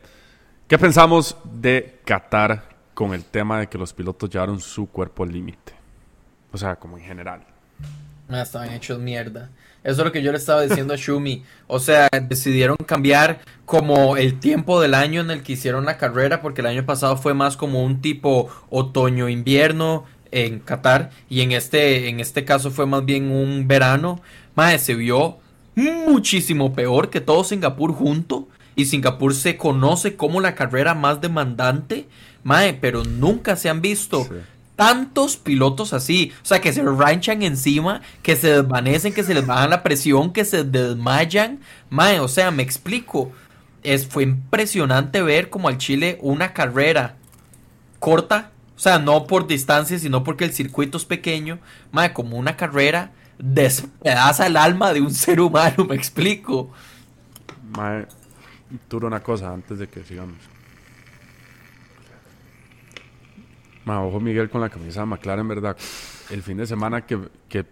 [0.67, 5.31] ¿Qué pensamos de Qatar con el tema de que los pilotos llevaron su cuerpo al
[5.31, 5.75] límite?
[6.51, 7.47] O sea, como en general.
[8.29, 9.51] Ah, estaban hechos mierda.
[9.85, 11.45] Eso es lo que yo le estaba diciendo a Shumi.
[11.69, 16.43] O sea, decidieron cambiar como el tiempo del año en el que hicieron la carrera,
[16.43, 22.09] porque el año pasado fue más como un tipo otoño-invierno en Qatar y en este,
[22.09, 24.21] en este caso fue más bien un verano,
[24.55, 25.39] más se vio
[25.75, 32.07] muchísimo peor que todo Singapur junto y Singapur se conoce como la carrera más demandante,
[32.45, 34.29] mae, pero nunca se han visto
[34.77, 39.45] tantos pilotos así, o sea, que se ranchan encima, que se desvanecen, que se les
[39.45, 41.59] baja la presión, que se desmayan,
[41.91, 43.33] mae, o sea, me explico,
[43.83, 47.17] es, fue impresionante ver como al Chile una carrera
[47.99, 51.59] corta o sea, no por distancia, sino porque el circuito es pequeño.
[51.91, 56.71] Madre, como una carrera despedaza el alma de un ser humano, me explico.
[57.77, 58.07] Madre,
[58.89, 60.37] duro una cosa antes de que sigamos.
[63.85, 65.77] Madre, ojo Miguel con la camisa de McLaren, ¿verdad?
[66.31, 67.65] El fin de semana que, que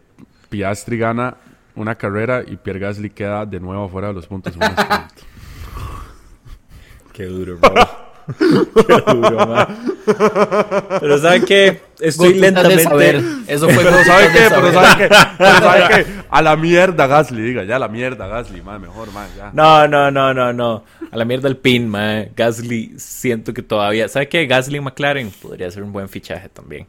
[0.49, 1.37] Piastri gana
[1.77, 4.55] una carrera y Pierre Gasly queda de nuevo fuera de los puntos.
[7.13, 8.06] Qué duro, bro.
[11.01, 11.81] Pero ¿saben qué?
[12.01, 13.23] Estoy lentamente.
[13.47, 14.41] Eso fue Pero ¿saben qué?
[14.49, 15.09] Pero ¿saben qué?
[15.39, 16.07] Pero ¿saben qué?
[16.29, 19.53] A la mierda Gasly, diga, ya a la mierda Gasly, más mejor, más ya.
[19.53, 20.83] No, no, no, no, no.
[21.11, 22.31] A la mierda el pin, man.
[22.37, 24.09] Gasly, siento que todavía.
[24.09, 24.45] ¿Sabe qué?
[24.47, 26.89] Gasly McLaren podría ser un buen fichaje también.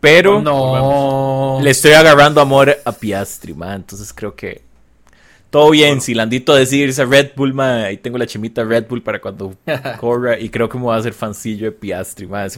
[0.00, 1.58] Pero no.
[1.62, 3.76] le estoy agarrando amor a Piastri, man.
[3.76, 4.62] Entonces creo que
[5.52, 8.86] todo bien, si Landito decide irse a Red Bull, ma, ahí tengo la chimita Red
[8.88, 9.54] Bull para cuando
[10.00, 10.40] corra.
[10.40, 12.48] Y creo que me voy a hacer fancillo de Piastri, ma.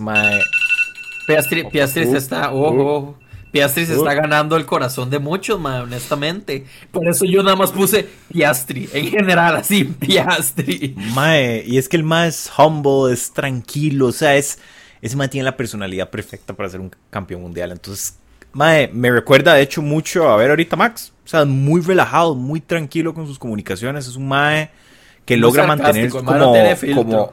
[1.27, 3.19] Piastri, Piastri se está, ojo,
[3.51, 6.67] Piastri se está ganando el corazón de muchos, ma, honestamente.
[6.93, 10.95] Por eso yo nada más puse Piastri, en general, así, Piastri.
[11.15, 14.61] Mae, y es que el ma es humble, es tranquilo, o sea, es,
[15.03, 17.73] ese ma tiene la personalidad perfecta para ser un campeón mundial.
[17.73, 18.19] Entonces,
[18.55, 21.13] mae, me recuerda de hecho mucho a ver ahorita Max.
[21.25, 24.07] O sea, muy relajado, muy tranquilo con sus comunicaciones.
[24.07, 24.71] Es un mae
[25.25, 27.33] que logra mantener como,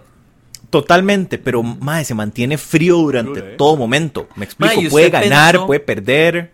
[0.70, 4.28] totalmente, pero mae se mantiene frío durante todo momento.
[4.36, 6.52] Me explico, puede ganar, puede perder.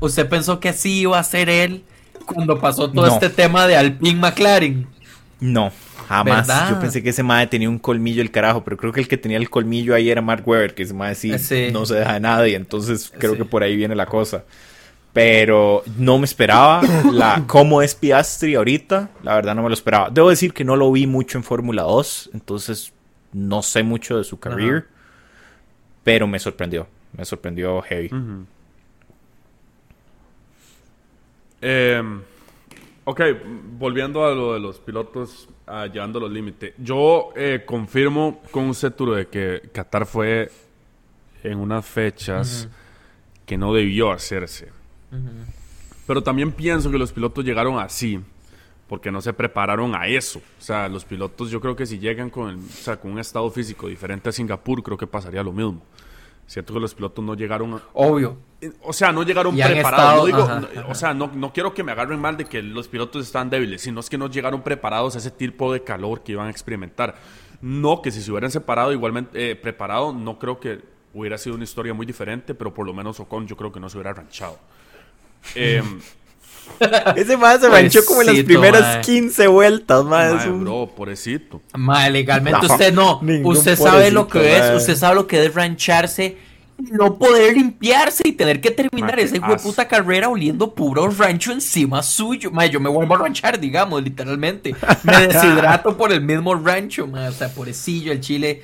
[0.00, 1.84] ¿Usted pensó que así iba a ser él
[2.26, 4.93] cuando pasó todo este tema de Alpine McLaren?
[5.44, 5.70] No,
[6.08, 6.48] jamás.
[6.70, 9.18] Yo pensé que ese mae tenía un colmillo el carajo, pero creo que el que
[9.18, 11.32] tenía el colmillo ahí era Mark Webber, que ese mae sí,
[11.70, 14.44] no se deja de nadie, entonces creo que por ahí viene la cosa.
[15.12, 16.80] Pero no me esperaba
[17.12, 19.10] la cómo es Piastri ahorita.
[19.22, 20.08] La verdad no me lo esperaba.
[20.08, 22.30] Debo decir que no lo vi mucho en Fórmula 2.
[22.32, 22.92] Entonces
[23.32, 24.86] no sé mucho de su career.
[26.02, 26.88] Pero me sorprendió.
[27.16, 28.10] Me sorprendió heavy.
[31.60, 32.22] Em,
[33.04, 33.20] ok,
[33.78, 35.48] volviendo a lo de los pilotos
[35.92, 36.74] llevando los límites.
[36.78, 40.50] Yo eh, confirmo con un seturo de que Qatar fue
[41.42, 42.68] en unas fechas
[43.46, 44.72] que no debió hacerse.
[46.06, 48.20] Pero también pienso que los pilotos llegaron así
[48.88, 50.40] porque no se prepararon a eso.
[50.58, 52.60] O sea, los pilotos yo creo que si llegan con,
[53.00, 55.82] con un estado físico diferente a Singapur, creo que pasaría lo mismo.
[56.46, 57.80] Siento que los pilotos no llegaron.
[57.94, 58.38] Obvio.
[58.82, 60.30] O sea, no llegaron preparados.
[60.88, 63.82] O sea, no, no, quiero que me agarren mal de que los pilotos están débiles,
[63.82, 67.16] sino es que no llegaron preparados a ese tipo de calor que iban a experimentar.
[67.60, 70.82] No que si se hubieran separado igualmente eh, preparado, no creo que
[71.14, 73.88] hubiera sido una historia muy diferente, pero por lo menos Ocon yo creo que no
[73.88, 74.58] se hubiera ranchado.
[75.54, 75.82] Eh,
[77.16, 80.46] Ese más se manchó como en las primeras 15 vueltas, más.
[80.60, 81.62] bro, pobrecito.
[81.74, 83.20] Mae, legalmente usted no.
[83.44, 86.36] Usted sabe lo que es, usted sabe lo que es rancharse
[86.78, 92.50] no poder limpiarse y tener que terminar esa puta carrera oliendo puro rancho encima suyo.
[92.50, 94.74] Mae, yo me vuelvo a ranchar, digamos, literalmente.
[95.04, 97.28] Me deshidrato por el mismo rancho, mae.
[97.28, 98.62] O sea, pobrecillo, el chile.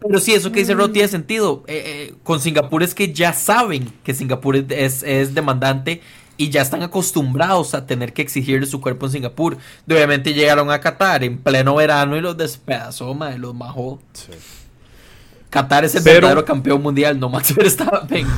[0.00, 1.62] Pero sí, eso que dice Ro tiene sentido.
[1.66, 6.00] Eh, eh, con Singapur es que ya saben que Singapur es, es demandante
[6.36, 9.58] y ya están acostumbrados a tener que exigirle su cuerpo en Singapur.
[9.86, 14.00] De obviamente llegaron a Qatar en pleno verano y los despedazó, madre, los majó.
[14.12, 14.32] Sí.
[15.50, 18.26] Qatar es el verdadero campeón mundial, no Max Verstappen.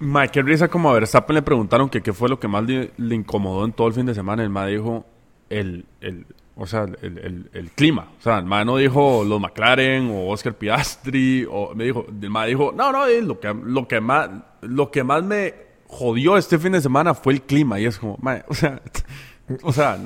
[0.00, 2.90] Mike, qué risa como a Verstappen le preguntaron que qué fue lo que más le,
[3.14, 4.42] incomodó en todo el fin de semana.
[4.42, 5.06] El ma dijo
[5.48, 6.26] el, el,
[6.56, 8.08] o sea, el, el, clima.
[8.18, 11.46] O sea, el ma no dijo los McLaren o Oscar Piastri.
[11.50, 14.30] O me dijo, el ma dijo, no, no, lo que, lo que más,
[14.60, 15.54] lo que más me
[15.88, 17.80] jodió este fin de semana fue el clima.
[17.80, 18.80] Y es como, o sea,
[19.62, 19.98] o sea,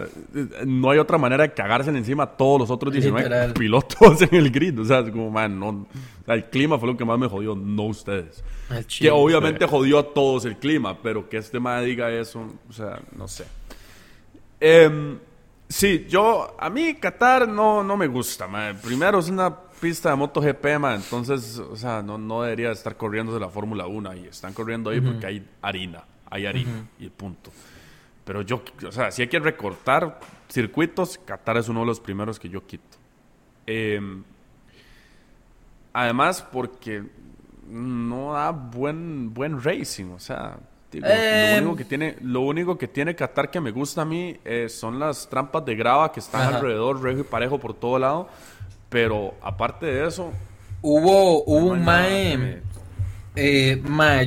[0.64, 4.50] no hay otra manera de cagarse encima a todos los otros 19 pilotos en el
[4.50, 4.80] grid.
[4.80, 5.86] O sea, es como, man, no,
[6.28, 8.42] el clima fue lo que más me jodió, no ustedes.
[8.98, 13.02] que obviamente jodió a todos el clima, pero que este ma diga eso, o sea,
[13.14, 13.44] no sé.
[14.60, 15.18] Eh,
[15.68, 18.48] Sí, yo, a mí Qatar no, no me gusta,
[18.82, 20.94] Primero es una pista de MotoGP, man.
[20.96, 24.90] entonces, o sea, no, no debería estar corriendo de la Fórmula 1 y están corriendo
[24.90, 27.50] ahí porque hay harina, hay harina y punto.
[28.24, 32.38] Pero yo, o sea, si hay que recortar circuitos, Qatar es uno de los primeros
[32.38, 32.96] que yo quito.
[33.66, 34.24] Em,
[35.92, 37.04] además, porque
[37.68, 40.58] no da buen, buen racing, o sea,
[40.92, 41.58] lo, em.
[41.58, 44.98] único que tiene, lo único que tiene Qatar que me gusta a mí eh, son
[44.98, 48.28] las trampas de grava que están alrededor, rejo y parejo por todo lado.
[48.88, 50.32] Pero aparte de eso.
[50.80, 52.62] Hubo, hubo un mae.
[53.40, 53.80] Eh,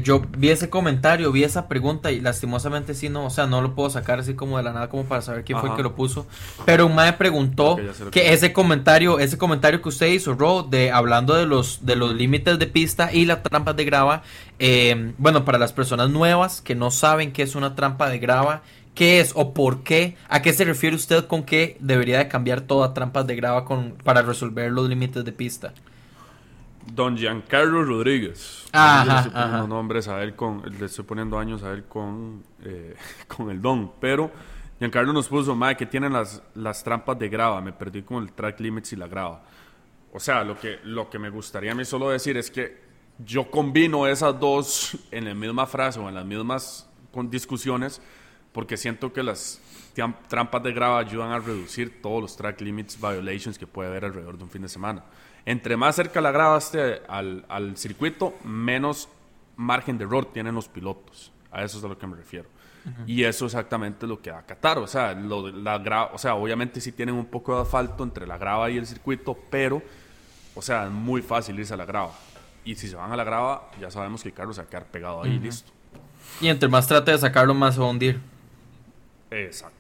[0.04, 3.76] yo vi ese comentario, vi esa pregunta y lastimosamente sí, no, o sea, no lo
[3.76, 5.96] puedo sacar así como de la nada como para saber quién fue el que lo
[5.96, 6.26] puso.
[6.66, 7.78] Pero un mae preguntó
[8.10, 12.14] que, ese comentario, ese comentario que usted hizo, Ro, de hablando de los de los
[12.16, 14.24] límites de pista y las trampas de grava,
[14.60, 18.62] eh, bueno, para las personas nuevas que no saben qué es una trampa de grava,
[18.96, 20.16] ¿qué es o por qué?
[20.30, 23.92] ¿A qué se refiere usted con que debería de cambiar toda trampas de grava con,
[24.06, 25.74] para resolver los límites de pista?
[26.86, 28.68] Don Giancarlo Rodríguez.
[28.72, 32.44] Ajá, le estoy poniendo nombres a él con, le estoy poniendo años a él con,
[32.64, 32.96] eh,
[33.28, 34.32] con el Don, pero
[34.80, 38.34] Giancarlo nos puso, más que tienen las, las trampas de grava, me perdí con el
[38.34, 39.44] track limits y la grava.
[40.14, 42.82] O sea, lo que, lo que me gustaría a mí solo decir es que
[43.26, 46.90] yo combino esas dos en la misma frase o en las mismas
[47.30, 48.02] discusiones
[48.52, 49.62] porque siento que las
[50.28, 54.38] trampas de grava ayudan a reducir todos los track limits violations que puede haber alrededor
[54.38, 55.04] de un fin de semana
[55.46, 59.10] entre más cerca la grava esté al, al, circuito, menos
[59.56, 61.32] margen de error tienen los pilotos.
[61.52, 62.48] A eso es a lo que me refiero.
[63.06, 64.80] Y eso exactamente lo que va a Qatar.
[64.80, 68.26] O sea, lo, la grava, o sea, obviamente sí tienen un poco de asfalto entre
[68.26, 69.84] la grava y el circuito, pero,
[70.56, 72.12] o sea, es muy fácil irse a la grava.
[72.66, 74.70] Y si se van a la grava, ya sabemos que el carro se va a
[74.70, 75.72] quedar pegado ahí, listo.
[76.40, 78.20] Y entre más trate de sacarlo, más se va a hundir.
[79.30, 79.78] Exacto.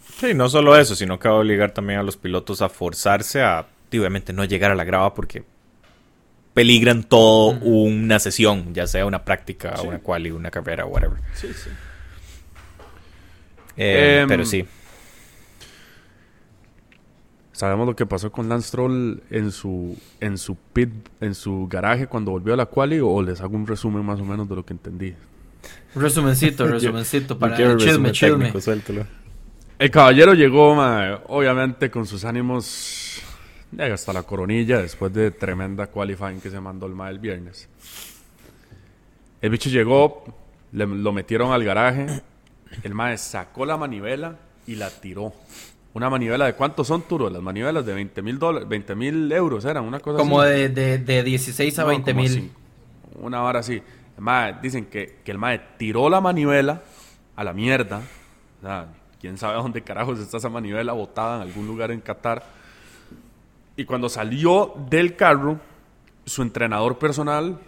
[0.00, 3.42] Sí, no solo eso, sino que va a obligar también a los pilotos a forzarse
[3.42, 3.66] a
[3.98, 5.44] obviamente no llegar a la grava porque
[6.54, 11.18] peligran toda una sesión, ya sea una práctica, una quali, una carrera, whatever.
[11.34, 11.70] Sí, sí.
[13.76, 14.66] Eh, em, pero sí.
[17.52, 20.90] Sabemos lo que pasó con Lance Stroll en su en su pit,
[21.20, 24.24] en su garaje cuando volvió a la quali o les hago un resumen más o
[24.24, 25.14] menos de lo que entendí.
[25.94, 28.52] Resumencito, resumencito para el chisme, chisme.
[29.78, 30.72] El caballero llegó,
[31.28, 33.21] obviamente con sus ánimos
[33.72, 37.68] Llega hasta la coronilla después de tremenda qualifying que se mandó el mal el viernes.
[39.40, 40.24] El bicho llegó,
[40.72, 42.06] lo metieron al garaje.
[42.82, 45.32] El mae sacó la manivela y la tiró.
[45.94, 47.28] Una manivela de cuántos son, Turo?
[47.28, 50.98] Las manivelas de 20 mil dólares, 20 mil euros eran, una cosa Como de, de,
[50.98, 52.50] de, 16 a 20 mil.
[53.20, 53.82] Una hora así.
[54.16, 56.82] El dicen que, que el mae tiró la manivela
[57.36, 58.00] a la mierda.
[58.60, 58.86] O sea,
[59.20, 62.61] quién sabe dónde carajos está esa manivela botada en algún lugar en Qatar.
[63.76, 65.58] Y cuando salió del carro,
[66.24, 67.58] su entrenador personal,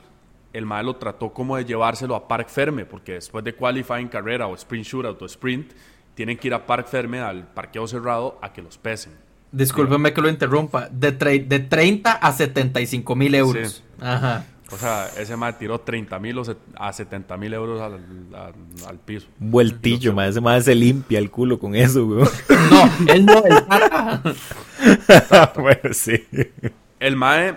[0.52, 4.46] el mae lo trató como de llevárselo a Park Ferme, porque después de qualifying carrera
[4.46, 5.72] o sprint shootout o sprint,
[6.14, 9.12] tienen que ir a Park Ferme, al parqueo cerrado, a que los pesen.
[9.50, 10.88] Discúlpeme que lo interrumpa.
[10.88, 13.82] De, de 30 a 75 mil euros.
[14.00, 14.44] Ajá.
[14.74, 16.42] O sea, ese mae tiró 30 mil
[16.76, 18.00] a 70 mil euros al,
[18.88, 19.28] al, piso.
[19.38, 20.30] Vueltillo, mae.
[20.30, 22.26] Ese mae se limpia el culo con eso, güey.
[22.70, 23.42] No, él no.
[25.62, 26.26] bueno, sí.
[26.98, 27.56] El mae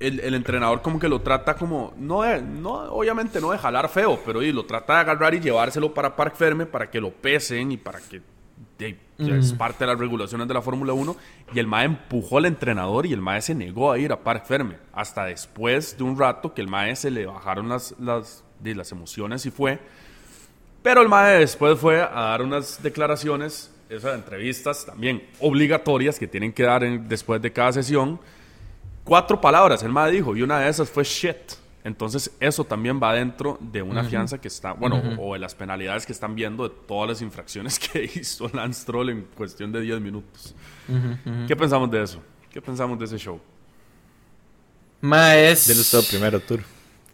[0.00, 4.42] el, entrenador como que lo trata como, no, no obviamente no de jalar feo, pero
[4.42, 7.76] y, lo trata de agarrar y llevárselo para Park Ferme para que lo pesen y
[7.76, 8.20] para que
[9.18, 11.16] es parte de las regulaciones de la Fórmula 1.
[11.54, 14.46] Y el MAE empujó al entrenador y el MAE se negó a ir a Park
[14.46, 14.76] Ferme.
[14.92, 19.46] Hasta después de un rato que el MAE se le bajaron las, las, las emociones
[19.46, 19.78] y fue.
[20.82, 26.52] Pero el MAE después fue a dar unas declaraciones, esas entrevistas también obligatorias que tienen
[26.52, 28.18] que dar después de cada sesión
[29.04, 31.36] cuatro palabras, el MAE dijo, y una de esas fue shit.
[31.84, 36.06] Entonces, eso también va dentro de una fianza que está, bueno, o de las penalidades
[36.06, 40.00] que están viendo de todas las infracciones que hizo Lance Troll en cuestión de 10
[40.00, 40.54] minutos.
[41.48, 42.22] ¿Qué pensamos de eso?
[42.52, 43.40] ¿Qué pensamos de ese show?
[45.00, 45.66] Maes.
[45.66, 46.60] Dile usted primero, Tour.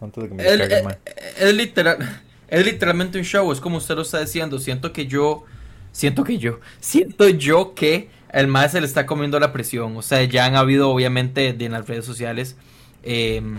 [0.01, 0.97] Antes de que me eh,
[1.39, 4.59] es, literal, es literalmente un show, es como usted lo está diciendo.
[4.59, 5.43] Siento que yo.
[5.91, 6.59] Siento que yo.
[6.79, 9.97] Siento yo que el MAE se le está comiendo la presión.
[9.97, 12.55] O sea, ya han habido, obviamente, en las redes sociales.
[13.01, 13.57] Em,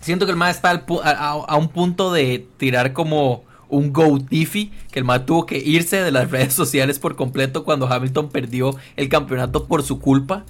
[0.00, 4.72] siento que el MAE está a, un punto de tirar como un go tiffy.
[4.90, 8.76] Que el MAE tuvo que irse de las redes sociales por completo cuando Hamilton perdió
[8.96, 10.44] el campeonato por su culpa.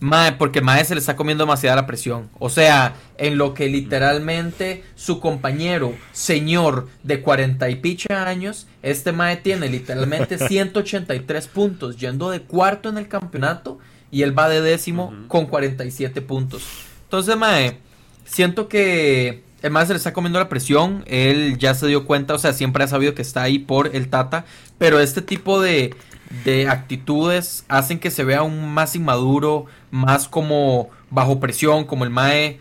[0.00, 2.28] Mae, porque Mae se le está comiendo demasiada la presión.
[2.38, 9.10] O sea, en lo que literalmente su compañero, señor de 40 y picha años, este
[9.12, 13.78] Mae tiene literalmente 183 puntos, yendo de cuarto en el campeonato
[14.10, 16.62] y él va de décimo con 47 puntos.
[17.04, 17.78] Entonces, Mae,
[18.28, 21.04] siento que el Mae se le está comiendo la presión.
[21.06, 24.08] Él ya se dio cuenta, o sea, siempre ha sabido que está ahí por el
[24.08, 24.44] Tata,
[24.78, 25.94] pero este tipo de
[26.44, 32.10] de actitudes hacen que se vea un más inmaduro, más como bajo presión, como el
[32.10, 32.58] Mae eh,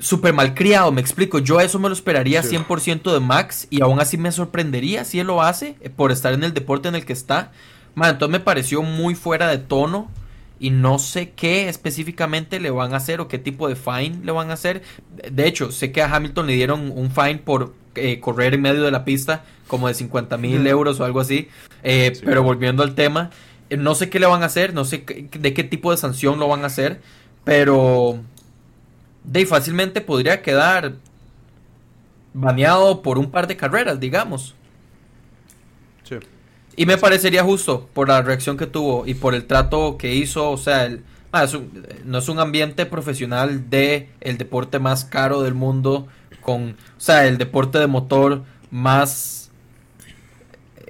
[0.00, 1.38] super malcriado, me explico.
[1.38, 5.26] Yo eso me lo esperaría 100% de Max y aún así me sorprendería si él
[5.26, 7.52] lo hace eh, por estar en el deporte en el que está.
[7.94, 10.10] Man, entonces me pareció muy fuera de tono
[10.58, 14.32] y no sé qué específicamente le van a hacer o qué tipo de fine le
[14.32, 14.82] van a hacer.
[15.30, 18.82] De hecho, sé que a Hamilton le dieron un fine por eh, correr en medio
[18.82, 21.48] de la pista como de 50 mil euros o algo así.
[21.82, 23.30] Eh, pero volviendo al tema,
[23.68, 26.38] eh, no sé qué le van a hacer, no sé de qué tipo de sanción
[26.38, 27.00] lo van a hacer,
[27.44, 28.18] pero
[29.24, 30.94] de fácilmente podría quedar
[32.32, 34.54] baneado por un par de carreras, digamos.
[36.76, 40.50] Y me parecería justo por la reacción que tuvo y por el trato que hizo,
[40.50, 41.02] o sea, el,
[41.32, 41.46] ah,
[42.04, 46.06] no es un ambiente profesional de el deporte más caro del mundo
[46.42, 49.50] con, o sea, el deporte de motor más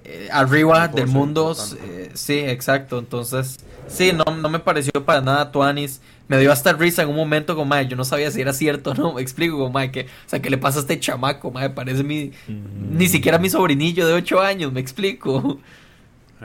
[0.05, 1.57] eh, arriba del mundo.
[1.85, 2.99] Eh, sí, exacto.
[2.99, 3.59] Entonces,
[3.89, 6.01] sí, no, no me pareció para nada Tuanis.
[6.29, 9.15] Me dio hasta risa en un momento como, yo no sabía si era cierto no.
[9.15, 11.71] Me explico, como, que, o sea, ¿qué le pasa a este chamaco, mae?
[11.71, 15.61] Parece mi, ni siquiera mi sobrinillo de 8 años, me explico.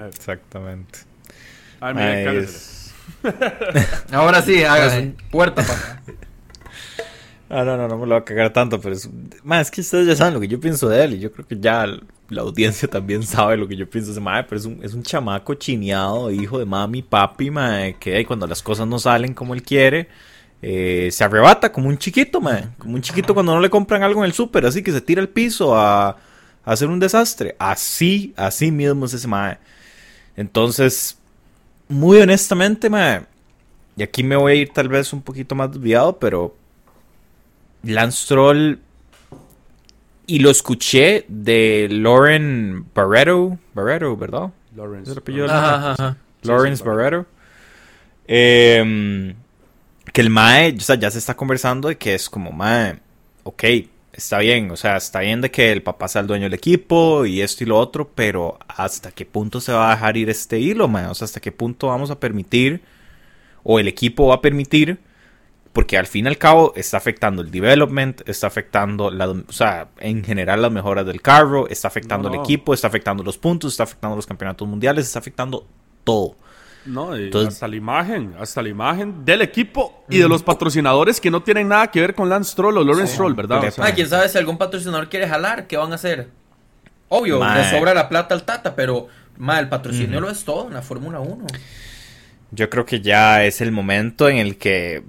[0.07, 0.99] Exactamente.
[4.11, 5.15] Ahora sí, hágase.
[5.29, 6.01] Puerta para
[7.53, 9.09] Ah, no, no, no me lo va a cagar tanto, pero es...
[9.43, 11.45] Más, es que ustedes ya saben lo que yo pienso de él y yo creo
[11.45, 11.85] que ya
[12.29, 14.93] la audiencia también sabe lo que yo pienso de ese mae, pero es un, es
[14.93, 19.53] un chamaco chineado, hijo de mami, papi, mae, que cuando las cosas no salen como
[19.53, 20.07] él quiere,
[20.61, 24.21] eh, se arrebata como un chiquito, mae, como un chiquito cuando no le compran algo
[24.21, 26.17] en el súper, así que se tira al piso a, a,
[26.63, 27.57] hacer un desastre.
[27.59, 29.57] Así, así mismo es ese mae.
[30.37, 31.17] Entonces,
[31.89, 33.23] muy honestamente, mae,
[33.97, 36.55] y aquí me voy a ir tal vez un poquito más desviado, pero
[37.83, 38.79] Lance Troll
[40.27, 44.51] y lo escuché de Lauren Barreto, Barreto, ¿verdad?
[44.75, 45.13] Lawrence.
[46.43, 47.25] Lawrence Barreto.
[48.27, 49.35] Que
[50.21, 52.99] el Mae, o sea, ya se está conversando de que es como, Mae,
[53.43, 53.63] ok,
[54.13, 57.25] está bien, o sea, está bien de que el papá sea el dueño del equipo
[57.25, 60.59] y esto y lo otro, pero ¿hasta qué punto se va a dejar ir este
[60.59, 61.07] hilo, Mae?
[61.07, 62.81] O sea, ¿hasta qué punto vamos a permitir,
[63.63, 64.99] o el equipo va a permitir,
[65.73, 69.87] porque al fin y al cabo está afectando el development, está afectando, la, o sea,
[69.99, 73.83] en general las mejoras del carro, está afectando el equipo, está afectando los puntos, está
[73.83, 75.65] afectando los campeonatos mundiales, está afectando
[76.03, 76.35] todo.
[76.83, 81.43] No, hasta la imagen, hasta la imagen del equipo y de los patrocinadores que no
[81.43, 83.71] tienen nada que ver con Lance Stroll o Lawrence Stroll, ¿verdad?
[83.93, 86.29] quién sabe si algún patrocinador quiere jalar, ¿qué van a hacer?
[87.09, 89.07] Obvio, le sobra la plata al Tata, pero
[89.37, 91.45] ma, el patrocinio lo es todo en la Fórmula 1.
[92.51, 95.03] Yo creo que ya es el momento en el que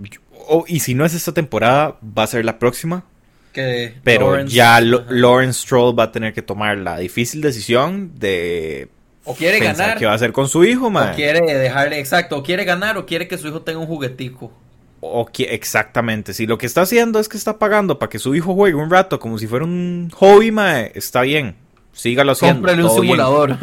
[0.67, 3.05] y si no es esta temporada, va a ser la próxima.
[3.53, 8.89] Que Pero ya Lawrence Stroll va a tener que tomar la difícil decisión de
[9.25, 9.99] o quiere ganar.
[9.99, 11.11] ¿Qué va a hacer con su hijo, man?
[11.13, 14.53] O quiere dejarle, exacto, o quiere ganar o quiere que su hijo tenga un juguetico.
[15.01, 18.35] O que, exactamente, si lo que está haciendo es que está pagando para que su
[18.35, 21.57] hijo juegue un rato como si fuera un hobby, mae, está bien.
[21.93, 22.61] Sígalo haciendo.
[22.61, 23.57] Cómprele un simulador.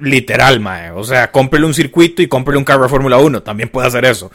[0.00, 0.90] Literal, mae.
[0.90, 3.42] O sea, cómprele un circuito y cómprele un carro de Fórmula 1.
[3.42, 4.30] También puede hacer eso.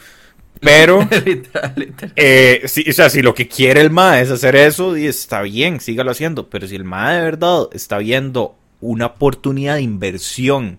[0.60, 1.00] Pero,
[2.16, 5.80] Eh, o sea, si lo que quiere el MAE es hacer eso, y está bien,
[5.80, 6.48] sígalo haciendo.
[6.48, 10.78] Pero si el MAE de verdad está viendo una oportunidad de inversión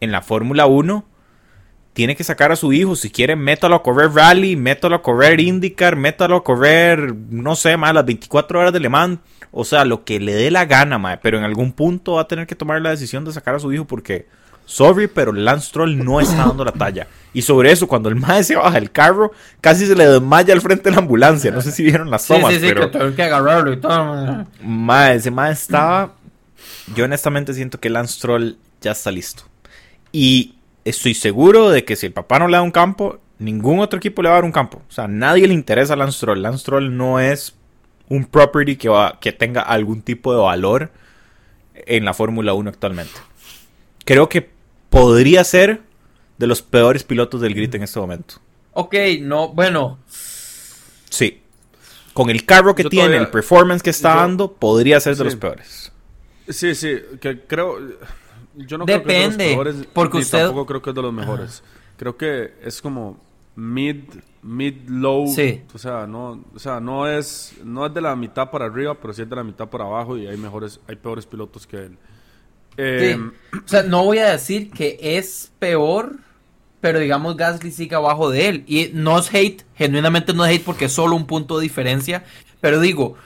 [0.00, 1.04] en la Fórmula 1,
[1.92, 2.94] tiene que sacar a su hijo.
[2.94, 7.76] Si quiere, métalo a correr rally, métalo a correr IndyCar, métalo a correr, no sé,
[7.76, 9.18] más las 24 horas de Le Mans.
[9.50, 11.16] O sea, lo que le dé la gana, mae.
[11.16, 13.72] Pero en algún punto va a tener que tomar la decisión de sacar a su
[13.72, 14.26] hijo porque
[14.66, 17.06] Sorry, pero Lance Stroll no está dando la talla.
[17.32, 20.60] Y sobre eso, cuando el mae se baja del carro, casi se le desmaya al
[20.60, 21.52] frente de la ambulancia.
[21.52, 22.90] No sé si vieron las tomas, sí, sí, pero...
[22.90, 24.46] que que agarrarlo y todo.
[24.62, 26.14] Mae, ese mae estaba...
[26.94, 29.44] Yo honestamente siento que Lance Stroll ya está listo.
[30.10, 33.98] Y estoy seguro de que si el papá no le da un campo, ningún otro
[33.98, 34.82] equipo le va a dar un campo.
[34.88, 36.42] O sea, nadie le interesa a Lance Stroll.
[36.42, 37.54] Lance Stroll no es
[38.08, 40.90] un property que, va, que tenga algún tipo de valor
[41.74, 43.14] en la Fórmula 1 actualmente.
[44.04, 44.55] Creo que
[44.96, 45.82] podría ser
[46.38, 48.36] de los peores pilotos del grid en este momento.
[48.72, 49.98] Ok, no, bueno.
[51.10, 51.42] Sí.
[52.14, 55.92] Con el carro que tiene, el performance que está dando, podría ser de los peores.
[56.48, 57.78] Sí, sí, que creo.
[58.54, 59.76] Yo no creo que es de los peores.
[59.92, 60.44] Porque usted.
[60.44, 61.62] Tampoco creo que es de los mejores.
[61.98, 63.18] Creo que es como
[63.54, 64.04] mid,
[64.42, 65.26] mid low.
[65.26, 65.62] Sí.
[65.74, 69.12] O sea, no, o sea, no es, no es de la mitad para arriba, pero
[69.12, 71.98] sí es de la mitad para abajo y hay mejores, hay peores pilotos que él.
[72.76, 76.16] Em, o sea, no voy a decir que es peor,
[76.80, 78.64] pero digamos Gasly sigue abajo de él.
[78.66, 82.24] Y no es hate, genuinamente no es hate porque es solo un punto de diferencia.
[82.60, 83.16] Pero digo,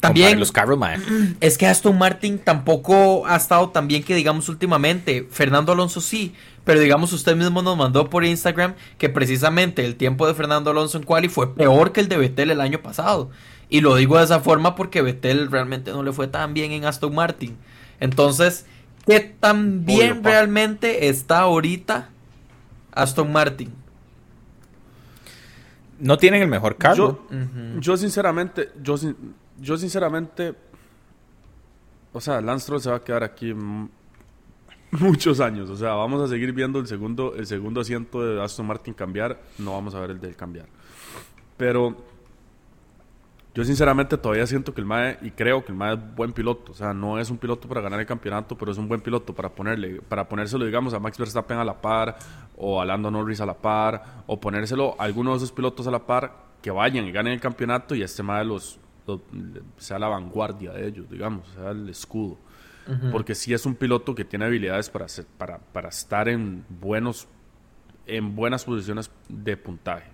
[0.00, 0.78] también los carros,
[1.40, 5.26] es que Aston Martin tampoco ha estado tan bien que digamos últimamente.
[5.30, 6.34] Fernando Alonso sí,
[6.64, 10.98] pero digamos usted mismo nos mandó por Instagram que precisamente el tiempo de Fernando Alonso
[10.98, 13.30] en quali fue peor que el de Vettel el año pasado.
[13.70, 16.84] Y lo digo de esa forma porque Vettel realmente no le fue tan bien en
[16.84, 17.56] Aston Martin.
[18.00, 18.64] Entonces,
[19.06, 22.08] ¿qué tan bien realmente está ahorita
[22.92, 23.72] Aston Martin?
[25.98, 27.26] No tienen el mejor carro.
[27.80, 28.96] Yo, sinceramente, yo,
[29.60, 30.54] yo sinceramente,
[32.12, 33.54] o sea, Lance Stroll se va a quedar aquí
[34.92, 35.68] muchos años.
[35.68, 39.42] O sea, vamos a seguir viendo el segundo, el segundo asiento de Aston Martin cambiar.
[39.58, 40.66] No vamos a ver el del cambiar.
[41.56, 41.96] Pero
[43.54, 46.72] yo sinceramente todavía siento que el MAE, y creo que el MAE es buen piloto,
[46.72, 49.34] o sea, no es un piloto para ganar el campeonato, pero es un buen piloto
[49.34, 52.18] para ponerle, para ponérselo, digamos, a Max Verstappen a la par,
[52.56, 55.90] o a Lando Norris a la par, o ponérselo a alguno de esos pilotos a
[55.90, 58.78] la par, que vayan y ganen el campeonato y este MAE los,
[59.76, 62.38] sea la vanguardia de ellos, digamos, sea el escudo.
[63.12, 65.04] Porque sí es un piloto que tiene habilidades para,
[65.36, 67.28] para, para estar en, buenos,
[68.06, 70.10] en buenas posiciones de puntaje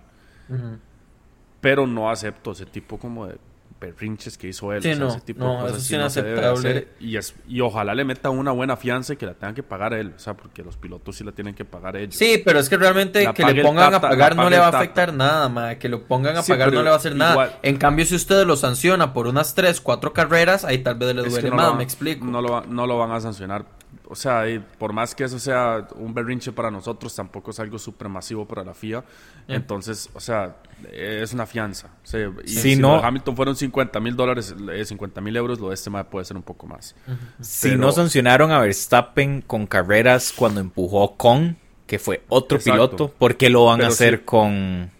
[1.65, 3.39] pero no acepto ese tipo como de
[3.81, 4.83] berrinches que hizo él.
[4.83, 6.89] Sí, no, ese tipo de cosas eso es inaceptable.
[6.99, 9.95] y, es, y ojalá le meta una buena fianza y que la tengan que pagar
[9.95, 12.15] él, o sea, porque los pilotos sí la tienen que pagar ellos.
[12.15, 15.11] Sí, pero es que realmente que le pongan a pagar no le va a afectar
[15.11, 15.73] nada, ma.
[15.73, 17.57] que lo pongan a pagar no le va a hacer nada.
[17.63, 21.23] En cambio, si usted lo sanciona por unas 3, 4 carreras, ahí tal vez le
[21.23, 22.27] duele más, me explico.
[22.27, 23.65] No lo, no lo van a sancionar
[24.07, 27.79] o sea, y por más que eso sea un berrinche para nosotros, tampoco es algo
[27.79, 29.03] supremasivo para la FIA.
[29.47, 30.57] Entonces, o sea,
[30.91, 31.89] es una fianza.
[32.03, 36.25] si no, Hamilton fueron 50 mil dólares, 50 eh, mil euros, lo de este puede
[36.25, 36.95] ser un poco más.
[37.39, 43.37] Si no sancionaron a Verstappen con carreras cuando empujó con, que fue otro piloto, ¿por
[43.37, 44.91] qué lo van a hacer con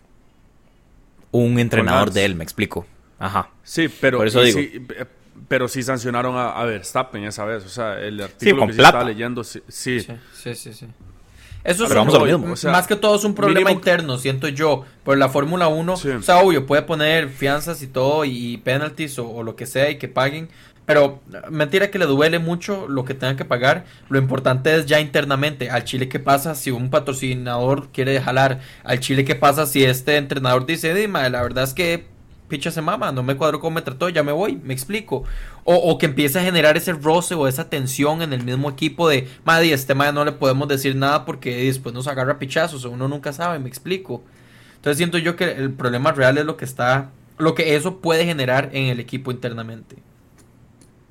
[1.31, 2.35] un entrenador de él?
[2.35, 2.85] Me explico.
[3.19, 3.49] Ajá.
[3.63, 4.59] Sí, pero por eso digo.
[4.59, 5.05] Eh,
[5.47, 7.65] pero sí sancionaron a, Verstappen esa vez.
[7.65, 9.61] O sea, el artículo que se estaba leyendo, sí.
[9.67, 10.87] Sí, sí, sí.
[11.65, 14.85] Eso es más que todo es un problema interno, siento yo.
[15.03, 19.41] Por la Fórmula 1, o sea, obvio, puede poner fianzas y todo, y penalties o,
[19.41, 20.49] lo que sea, y que paguen.
[20.85, 21.19] Pero
[21.49, 23.85] mentira que le duele mucho lo que tenga que pagar.
[24.09, 25.71] Lo importante es ya internamente.
[25.71, 28.59] Al Chile, ¿qué pasa si un patrocinador quiere jalar?
[28.83, 32.05] Al Chile, ¿qué pasa si este entrenador dice, Dima, la verdad es que
[32.47, 35.23] picha se mama, no me cuadro cómo me trató, ya me voy, me explico.
[35.63, 39.27] O, que empiece a generar ese roce o esa tensión en el mismo equipo de,
[39.43, 43.33] madre, este madre no le podemos decir nada porque después nos agarra pichazos, uno nunca
[43.33, 44.23] sabe, me explico.
[44.75, 48.25] Entonces siento yo que el problema real es lo que está, lo que eso puede
[48.25, 49.95] generar en el equipo internamente.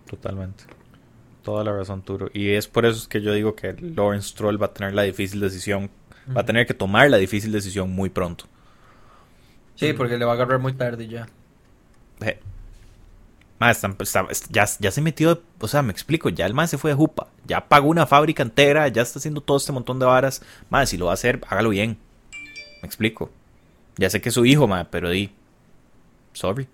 [0.09, 0.65] Totalmente.
[1.43, 2.31] Toda la razón, Turo.
[2.33, 5.41] Y es por eso que yo digo que Lawrence Stroll va a tener la difícil
[5.41, 5.91] decisión,
[6.35, 8.47] va a tener que tomar la difícil decisión muy pronto.
[9.75, 11.27] Sí, porque le va a agarrar muy tarde ya.
[12.21, 12.39] Eh.
[14.51, 17.29] ya, ya se metió, o sea, me explico, ya el man se fue de jupa,
[17.45, 20.43] ya pagó una fábrica entera, ya está haciendo todo este montón de varas.
[20.71, 21.99] Más, si lo va a hacer, hágalo bien.
[22.83, 23.31] Me explico.
[23.97, 25.33] Ya sé que es su hijo, ma, pero di.
[26.33, 26.69] Sorry.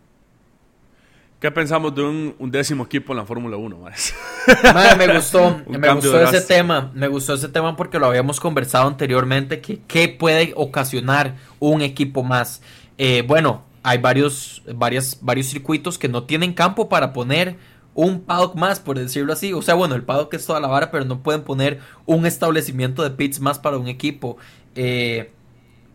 [1.41, 3.79] ¿Qué pensamos de un, décimo equipo en la Fórmula 1,
[4.99, 9.63] me gustó, me gustó ese tema, me gustó ese tema porque lo habíamos conversado anteriormente,
[9.63, 12.61] que qué puede ocasionar un equipo más.
[13.03, 17.57] Eh, bueno, hay varios, varios circuitos que no tienen campo para poner
[17.95, 19.55] un paddock más, por decirlo así.
[19.55, 23.03] O sea, bueno, el paddock es toda la vara, pero no pueden poner un establecimiento
[23.03, 24.37] de pits más para un equipo.
[24.75, 25.33] Eh,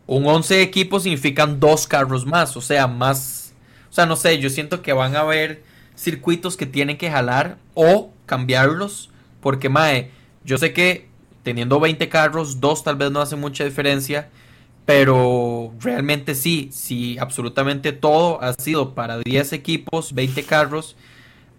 [0.07, 3.53] un 11 equipos significan dos carros más, o sea, más...
[3.91, 5.61] O sea, no sé, yo siento que van a haber
[5.95, 10.09] circuitos que tienen que jalar o cambiarlos, porque, mae,
[10.43, 11.07] yo sé que
[11.43, 14.29] teniendo 20 carros, dos tal vez no hace mucha diferencia,
[14.85, 20.95] pero realmente sí, si absolutamente todo ha sido para 10 equipos, 20 carros,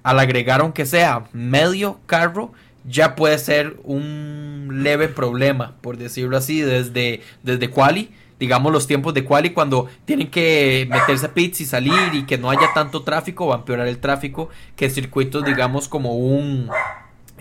[0.02, 2.52] al agregar aunque sea medio carro,
[2.88, 9.12] ya puede ser un leve problema, por decirlo así, desde, desde quali, digamos los tiempos
[9.14, 13.02] de quali cuando tienen que meterse a pits y salir y que no haya tanto
[13.02, 16.68] tráfico, va a empeorar el tráfico que circuitos digamos como un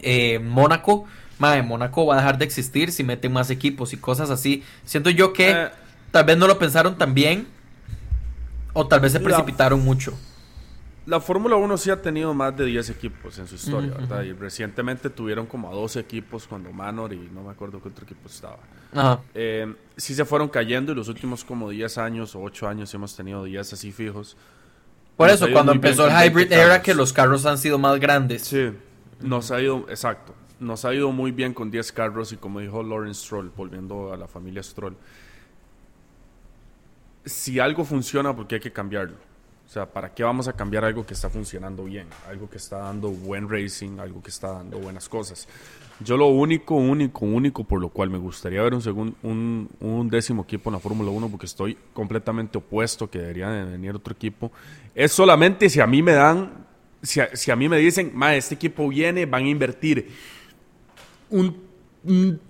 [0.01, 1.05] eh, Mónaco
[1.37, 4.63] Madre, Mónaco va a dejar de existir si meten más equipos y cosas así.
[4.85, 5.69] Siento yo que eh.
[6.11, 7.47] tal vez no lo pensaron tan bien
[8.73, 10.13] o tal vez se precipitaron mucho.
[11.05, 14.23] La Fórmula 1 sí ha tenido más de 10 equipos en su historia, ¿verdad?
[14.23, 18.05] Y recientemente tuvieron como a 12 equipos cuando Manor y no me acuerdo qué otro
[18.05, 18.57] equipo estaba.
[19.35, 23.15] Eh, sí se fueron cayendo y los últimos como 10 años o 8 años hemos
[23.15, 24.35] tenido 10 así fijos.
[25.15, 28.41] Por eso, cuando empezó el Hybrid Era, que los carros han sido más grandes.
[28.41, 28.71] Sí,
[29.21, 32.83] nos ha ido, exacto nos ha ido muy bien con 10 carros y como dijo
[32.83, 34.95] Lawrence Stroll, volviendo a la familia Stroll,
[37.25, 39.15] si algo funciona, porque hay que cambiarlo?
[39.65, 42.07] O sea, ¿para qué vamos a cambiar algo que está funcionando bien?
[42.29, 45.47] Algo que está dando buen racing, algo que está dando buenas cosas.
[45.99, 50.09] Yo lo único, único, único por lo cual me gustaría ver un, segundo, un, un
[50.09, 54.13] décimo equipo en la Fórmula 1, porque estoy completamente opuesto que debería de venir otro
[54.13, 54.51] equipo,
[54.93, 56.65] es solamente si a mí me dan,
[57.01, 60.11] si a, si a mí me dicen, ma, este equipo viene, van a invertir
[61.35, 61.65] un,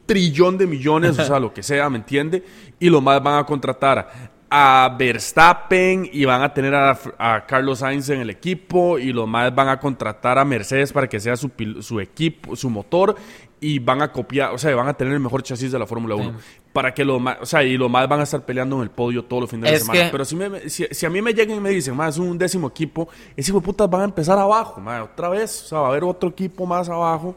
[0.06, 2.44] trillón de millones, o sea, lo que sea, ¿me entiende?
[2.78, 8.10] Y lo más van a contratar a Verstappen y van a tener a, Carlos Sainz
[8.10, 11.52] en el equipo y lo más van a contratar a Mercedes para que sea su,
[11.80, 13.16] su equipo, su motor
[13.60, 16.16] y van a copiar, o sea, van a tener el mejor chasis de la Fórmula
[16.16, 16.34] 1.
[16.72, 18.92] Para que lo más, o sea, y lo más van a estar peleando en el
[18.92, 20.10] podio todos los fines de semana.
[20.12, 22.68] Pero si, me, si, a mí me llegan y me dicen, más es un décimo
[22.68, 25.90] equipo, ese hijo de putas van a empezar abajo, otra vez, o sea, va a
[25.90, 27.36] haber otro equipo más abajo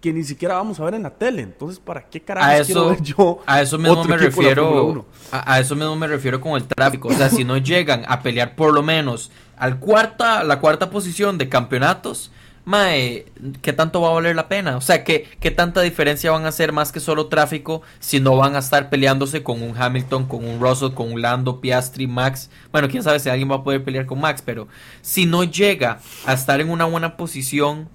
[0.00, 1.42] que ni siquiera vamos a ver en la tele.
[1.42, 3.42] Entonces, ¿para qué carajo quiero ver yo?
[3.46, 5.04] A eso mismo me refiero.
[5.30, 7.08] A, eso mismo me refiero con el tráfico.
[7.08, 11.36] O sea, si no llegan a pelear por lo menos al cuarta, la cuarta posición
[11.36, 12.32] de campeonatos,
[12.64, 13.26] mae,
[13.60, 14.78] ¿qué tanto va a valer la pena?
[14.78, 18.36] O sea, ¿qué, ¿qué tanta diferencia van a hacer más que solo tráfico si no
[18.36, 22.50] van a estar peleándose con un Hamilton, con un Russell, con un Lando, Piastri, Max?
[22.72, 24.66] Bueno, quién sabe si alguien va a poder pelear con Max, pero
[25.02, 27.88] si no llega a estar en una buena posición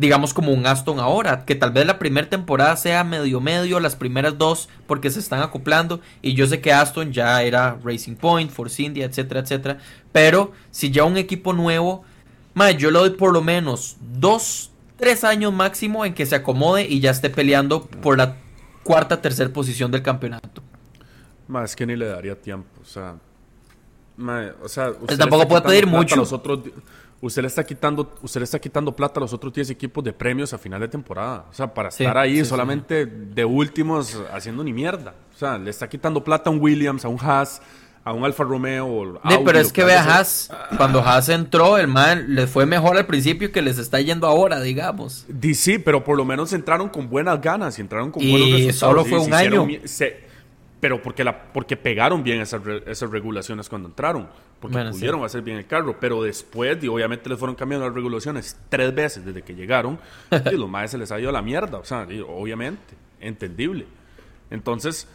[0.00, 3.96] digamos como un Aston ahora, que tal vez la primera temporada sea medio medio, las
[3.96, 8.50] primeras dos porque se están acoplando y yo sé que Aston ya era Racing Point,
[8.50, 9.78] Force India, etcétera, etcétera,
[10.10, 12.02] pero si ya un equipo nuevo,
[12.78, 17.00] yo le doy por lo menos dos, tres años máximo en que se acomode y
[17.00, 18.36] ya esté peleando por la
[18.82, 20.62] cuarta, tercera posición del campeonato.
[21.46, 23.16] Más que ni le daría tiempo, o sea,
[24.62, 26.16] o sea, pues tampoco puede pedir mucho.
[26.16, 26.60] Los otros,
[27.20, 30.12] usted le está quitando, usted le está quitando plata a los otros 10 equipos de
[30.12, 31.46] premios a final de temporada.
[31.50, 35.14] O sea, para estar ahí solamente de últimos haciendo ni mierda.
[35.34, 37.60] O sea, le está quitando plata a un Williams, a un Haas,
[38.04, 39.20] a un Alfa Romeo.
[39.44, 43.06] pero es que ve a Haas, cuando Haas entró, el man les fue mejor al
[43.06, 45.26] principio que les está yendo ahora, digamos.
[45.54, 48.76] sí, pero por lo menos entraron con buenas ganas y entraron con buenos resultados.
[48.76, 49.66] solo fue un año.
[50.80, 54.28] Pero porque, la, porque pegaron bien esas, esas regulaciones cuando entraron,
[54.58, 58.58] porque pudieron hacer bien el carro, pero después, y obviamente les fueron cambiando las regulaciones
[58.70, 59.98] tres veces desde que llegaron,
[60.52, 63.86] y los maes se les ha ido a la mierda, o sea, obviamente, entendible.
[64.50, 65.06] Entonces,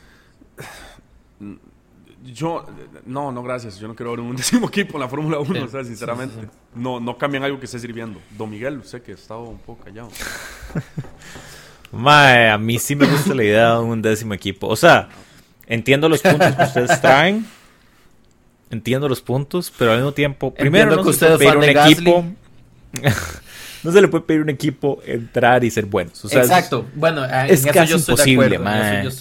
[2.24, 2.64] yo,
[3.08, 5.68] no, no, gracias, yo no quiero ver un décimo equipo en la Fórmula 1, o
[5.68, 8.20] sea, sinceramente, no, no cambian algo que esté sirviendo.
[8.38, 10.10] Don Miguel, sé que he estado un poco callado.
[11.92, 15.10] Mae, a mí sí me gusta la idea de un décimo equipo, o sea...
[15.68, 17.46] Entiendo los puntos que ustedes traen.
[18.72, 22.26] Entiendo los puntos, pero al mismo tiempo, primero no se puede pedir un equipo.
[23.86, 26.26] no se le puede pedir un equipo entrar y ser buenos.
[26.34, 26.86] Exacto.
[26.96, 28.60] bueno, es casi imposible,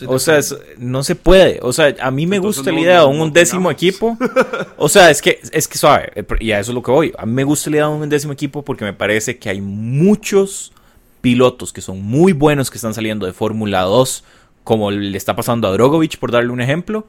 [0.07, 0.41] O sea,
[0.79, 1.59] no se puede.
[1.63, 4.17] O sea, a mí me gusta la idea de un, décimo equipo.
[4.77, 7.13] O sea, es que, es que suave, eh, y a eso es lo que voy.
[7.19, 9.61] A mí me gusta la idea de un décimo equipo porque me parece que hay
[9.61, 10.73] muchos
[11.21, 14.25] pilotos que son muy buenos que están saliendo de Fórmula 2
[14.65, 17.07] como le está pasando a Drogovic, por darle un ejemplo,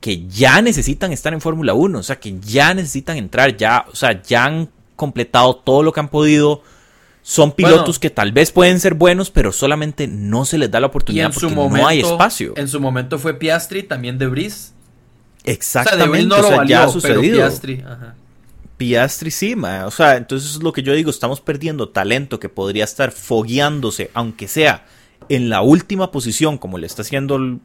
[0.00, 3.96] que ya necesitan estar en Fórmula 1, o sea, que ya necesitan entrar, ya, o
[3.96, 6.62] sea, ya han completado todo lo que han podido.
[7.24, 10.88] Son pilotos que tal vez pueden ser buenos, pero solamente no se les da la
[10.88, 12.52] oportunidad porque no hay espacio.
[12.56, 14.72] En su momento fue Piastri, también de Brice.
[15.44, 17.38] Exactamente, o sea, ya ha sucedido.
[17.38, 17.84] Piastri,
[18.76, 22.84] Piastri sí, o sea, entonces es lo que yo digo, estamos perdiendo talento que podría
[22.84, 24.84] estar fogueándose, aunque sea
[25.28, 27.60] en la última posición, como le está haciendo el.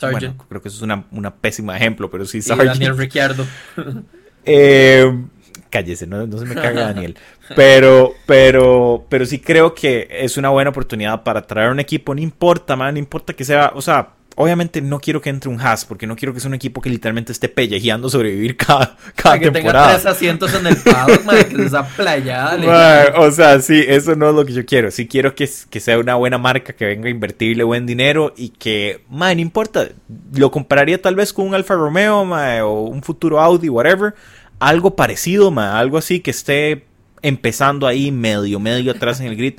[0.00, 2.74] Bueno, creo que eso es una, pésima ejemplo, pero sí, Sargent.
[2.74, 3.44] Daniel Ricciardo.
[4.44, 5.24] eh,
[5.70, 7.16] cállese, no, se me caga Daniel.
[7.56, 12.14] Pero, pero, pero sí creo que es una buena oportunidad para traer un equipo.
[12.14, 14.10] No importa, man, no importa que sea, o sea,
[14.40, 16.88] Obviamente no quiero que entre un Haas, porque no quiero que sea un equipo que
[16.88, 19.86] literalmente esté pellejeando sobrevivir cada, cada que temporada.
[19.86, 23.14] Que tenga tres asientos en el paddock, madre, que esa playada.
[23.16, 24.92] o sea, sí, eso no es lo que yo quiero.
[24.92, 28.50] Sí quiero que, que, sea una buena marca, que venga a invertirle buen dinero y
[28.50, 29.88] que, madre, no importa.
[30.32, 34.14] Lo compararía tal vez con un Alfa Romeo, madre, o un futuro Audi, whatever.
[34.60, 36.84] Algo parecido, madre, algo así que esté
[37.22, 39.54] empezando ahí medio, medio atrás en el grid.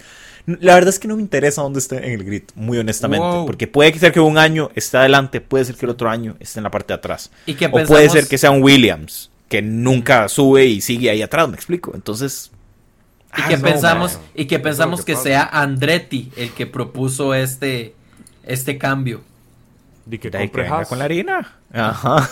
[0.59, 3.43] La verdad es que no me interesa dónde esté en el grid, muy honestamente.
[3.45, 6.59] Porque puede ser que un año esté adelante, puede ser que el otro año esté
[6.59, 7.31] en la parte de atrás.
[7.45, 11.47] ¿Y o puede ser que sea un Williams, que nunca sube y sigue ahí atrás,
[11.49, 11.91] me explico.
[11.93, 12.51] Entonces.
[13.37, 17.93] Y que ah, pensamos, y que pensamos que, sea Andretti el que propuso este,
[18.43, 19.21] este cambio.
[20.09, 20.87] De que compre Haas.
[20.87, 21.59] con la harina.
[21.71, 22.27] Ajá.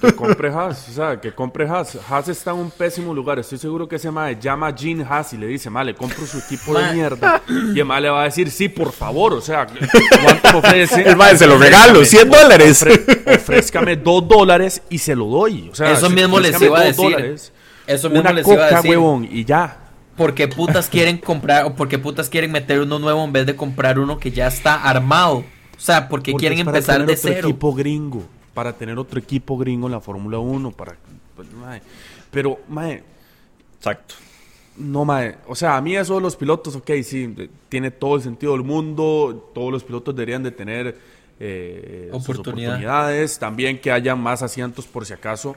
[0.00, 0.88] Que compre Haas.
[0.88, 1.96] O sea, que compre Haas.
[2.10, 3.38] Haas está en un pésimo lugar.
[3.38, 6.26] Estoy seguro que ese mae llama a Gene Haas y le dice, mae, le compro
[6.26, 7.40] su equipo de mierda.
[7.48, 9.34] Y el mae le va a decir, sí, por favor.
[9.34, 9.68] O sea,
[10.24, 11.02] ¿cuánto ofrece?
[11.02, 12.84] El mae se lo regalo, 100 dólares.
[13.24, 15.68] ofrézcame 2 dólares y se lo doy.
[15.70, 17.04] O sea, eso mismo les iba a decir.
[17.04, 17.52] Dólares,
[17.86, 18.90] eso mismo una les coca, iba a decir.
[18.90, 19.78] huevón, y ya.
[20.16, 24.00] Porque putas quieren comprar, o porque putas quieren meter uno nuevo en vez de comprar
[24.00, 25.44] uno que ya está armado.
[25.82, 27.48] O sea, porque, quieren empezar de cero.
[27.48, 28.22] equipo gringo,
[28.54, 30.94] para tener otro equipo gringo en la Fórmula 1, para
[31.34, 31.48] pues,
[32.30, 33.02] pero mae,
[33.78, 34.14] exacto.
[34.76, 35.38] No, mae.
[35.48, 37.34] O sea, a mí eso de los pilotos, ok, sí,
[37.68, 39.50] tiene todo el sentido del mundo.
[39.52, 40.96] Todos los pilotos deberían de tener
[41.40, 43.40] eh, oportunidades.
[43.40, 45.56] También que haya más asientos por si acaso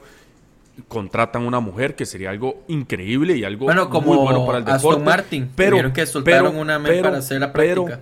[0.88, 3.66] contratan una mujer, que sería algo increíble y algo
[4.02, 4.88] muy bueno para el deporte.
[4.88, 5.50] Aston Martin.
[5.54, 8.00] Pero, que soltaron una para hacer la práctica.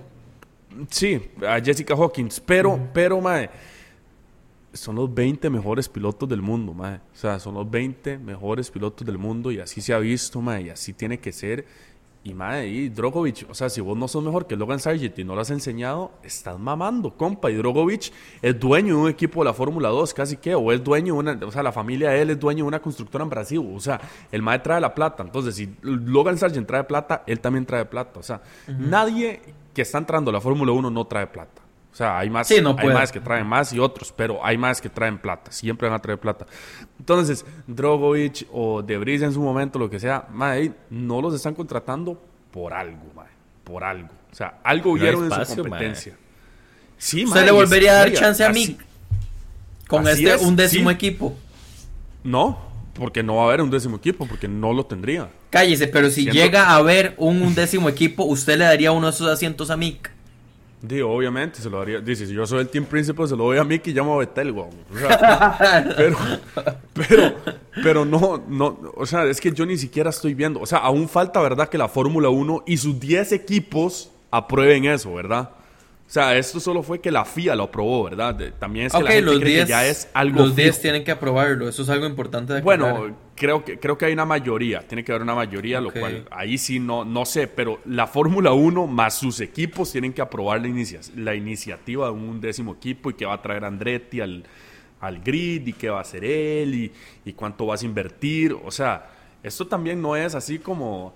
[0.89, 2.39] Sí, a Jessica Hawkins.
[2.39, 3.49] Pero, pero, mae,
[4.73, 6.95] son los 20 mejores pilotos del mundo, mae.
[6.95, 10.63] O sea, son los 20 mejores pilotos del mundo y así se ha visto, mae,
[10.63, 11.65] y así tiene que ser.
[12.23, 15.23] Y, mae, y Drogovic, o sea, si vos no sos mejor que Logan Sargent y
[15.23, 17.51] no lo has enseñado, estás mamando, compa.
[17.51, 18.11] Y Drogovic
[18.41, 21.19] es dueño de un equipo de la Fórmula 2, casi que, o es dueño de
[21.19, 23.63] una, o sea, la familia de él es dueño de una constructora en Brasil.
[23.71, 24.01] O sea,
[24.31, 25.21] el mae trae la plata.
[25.21, 28.19] Entonces, si Logan Sargent trae plata, él también trae plata.
[28.19, 29.39] O sea, nadie
[29.75, 31.61] que está entrando la Fórmula 1 no trae plata.
[31.91, 34.89] O sea, hay más, hay más que traen más y otros, pero hay más que
[34.89, 35.51] traen plata.
[35.51, 36.45] Siempre van a traer plata.
[36.99, 40.27] Entonces, Drogovic o Debris en su momento, lo que sea,
[40.89, 42.21] no los están contratando
[42.51, 43.03] por algo,
[43.63, 44.09] por algo.
[44.31, 46.17] O sea, algo vieron en su competencia.
[46.97, 48.77] Sí, ¿Usted le volvería a dar chance a mí
[49.87, 51.37] con este un décimo equipo?
[52.23, 52.59] No,
[52.95, 55.29] porque no va a haber un décimo equipo, porque no lo tendría.
[55.49, 59.13] Cállese, pero si llega a haber un, un, décimo equipo, ¿usted le daría uno de
[59.13, 60.11] esos asientos a Mick?
[60.81, 61.99] Digo, obviamente, se lo daría.
[61.99, 64.17] Dice, si yo soy el team principal, se lo doy a Mick y llamo a
[64.19, 66.17] Betel, O sea, pero,
[66.93, 67.35] pero,
[67.83, 70.59] pero no, no, o sea, es que yo ni siquiera estoy viendo.
[70.59, 75.13] O sea, aún falta, ¿verdad?, que la Fórmula 1 y sus 10 equipos aprueben eso,
[75.13, 75.49] ¿verdad?
[76.07, 78.37] O sea, esto solo fue que la FIA lo aprobó, ¿verdad?
[78.59, 80.81] También es que la gente los cree 10, que ya es algo Los 10 fijo.
[80.83, 84.23] tienen que aprobarlo, eso es algo importante de Bueno, creo que, creo que hay una
[84.25, 88.05] mayoría, tiene que haber una mayoría, lo cual ahí sí no, no sé, pero la
[88.05, 92.73] Fórmula 1 más sus equipos tienen que aprobar la, inicia- la iniciativa de un décimo
[92.75, 94.43] equipo y que va a traer Andretti al,
[95.01, 96.91] al grid y qué va a hacer él y,
[97.25, 98.55] y cuánto vas a invertir.
[98.63, 99.07] O sea,
[99.41, 101.15] esto también no es así como,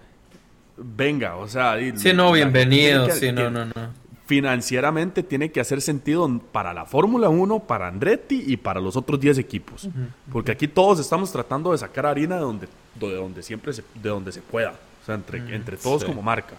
[0.77, 1.77] venga, o sea...
[1.95, 3.98] Sí, no, la- bienvenido, que- sí, no, que- no, no.
[4.29, 9.19] Financieramente tiene que hacer sentido para la Fórmula 1, para Andretti y para los otros
[9.19, 9.89] 10 equipos.
[10.31, 14.09] Porque aquí todos estamos tratando de sacar harina de donde, de donde siempre se, de
[14.09, 14.75] donde se pueda.
[15.01, 16.05] O sea, entre, entre todos sí.
[16.07, 16.53] como marca.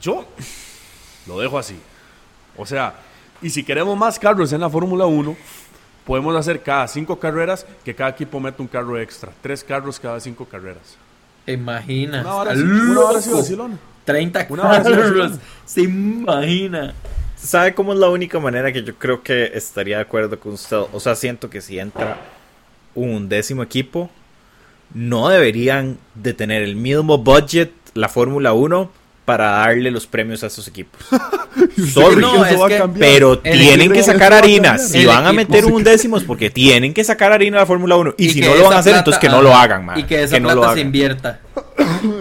[0.00, 0.26] Yo
[1.28, 1.78] lo dejo así.
[2.56, 2.96] O sea,
[3.40, 5.36] y si queremos más carros en la Fórmula 1,
[6.04, 9.30] podemos hacer cada cinco carreras que cada equipo mete un carro extra.
[9.40, 10.96] Tres carros cada cinco carreras.
[11.44, 12.24] ¿Te imaginas?
[12.24, 13.70] Una hora Está sí, una hora sí loco.
[14.12, 14.32] Vacilón.
[14.32, 15.06] 30 Una hora sí carros.
[15.06, 15.40] vacilón.
[15.64, 16.94] Se imagina.
[17.36, 20.76] ¿Sabe cómo es la única manera que yo creo que estaría de acuerdo con usted?
[20.92, 22.18] O sea, siento que si entra
[22.94, 24.10] un décimo equipo,
[24.92, 28.90] no deberían de tener el mismo budget la Fórmula 1
[29.28, 30.98] para darle los premios a esos equipos.
[31.92, 32.16] Sorry.
[32.16, 34.78] No, es que- Pero el tienen que sacar harina.
[34.78, 37.66] Si El van a meter un décimo es porque tienen que sacar harina a la
[37.66, 38.14] Fórmula 1.
[38.16, 39.84] Y, si que no lo van a hacer, plata- entonces que no ajá, lo hagan,
[39.84, 39.98] man.
[39.98, 41.40] Y que esa Que no lo plata se invierta.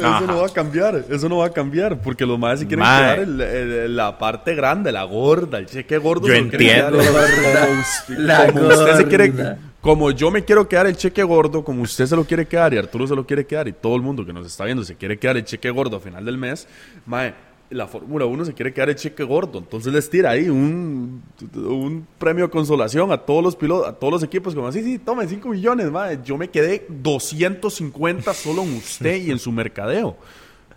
[0.04, 0.18] Ajá.
[0.18, 2.84] Eso no va a cambiar, eso no va a cambiar, porque los más se quieren
[2.86, 6.28] quedar el- el- la parte grande, la gorda, el cheque gordo.
[6.28, 6.98] Yo entiendo.
[6.98, 9.58] quedar como usted, La como usted se quiere, gorda.
[9.88, 12.78] Como yo me quiero quedar el cheque gordo, como usted se lo quiere quedar y
[12.78, 15.18] Arturo se lo quiere quedar y todo el mundo que nos está viendo se quiere
[15.18, 16.68] quedar el cheque gordo a final del mes,
[17.06, 17.34] mae,
[17.70, 21.24] la Fórmula 1 se quiere quedar el cheque gordo, entonces les tira ahí un,
[21.56, 25.00] un premio de consolación a todos los pilotos, a todos los equipos, como así, sí,
[25.00, 30.18] tomen 5 millones, mae, yo me quedé 250 solo en usted y en su mercadeo,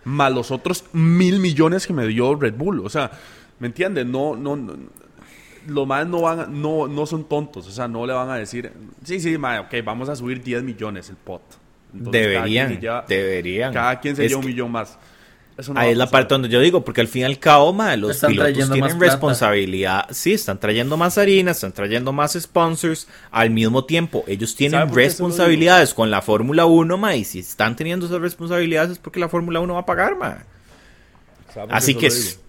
[0.05, 3.11] más los otros mil millones que me dio Red Bull, o sea,
[3.59, 4.05] ¿me entiendes?
[4.05, 4.73] No, no, no
[5.67, 8.35] los más no van a- no, no son tontos, o sea, no le van a
[8.35, 8.71] decir,
[9.03, 11.41] sí, sí, mae, ok, vamos a subir 10 millones el pot.
[11.93, 13.73] Entonces, cada Deberían, lleva- deberían.
[13.73, 14.97] Cada quien se Es lleva un que- millón más.
[15.57, 17.73] Eso no Ahí es la parte donde yo digo, porque al fin y al cabo,
[17.73, 20.05] ma, los Están pilotos trayendo tienen responsabilidad.
[20.09, 23.07] Sí, están trayendo más harina, están trayendo más sponsors.
[23.29, 27.75] Al mismo tiempo, ellos ¿Sabe tienen responsabilidades con la Fórmula 1, ma, y si están
[27.75, 30.37] teniendo esas responsabilidades es porque la Fórmula 1 va a pagar, ma.
[31.53, 32.41] ¿Sabe por qué Así que digo?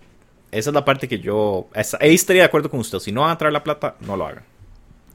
[0.52, 1.66] Esa es la parte que yo...
[1.74, 2.98] esa- ahí estaría de acuerdo con usted.
[3.00, 4.44] Si no van a traer la plata, no lo hagan.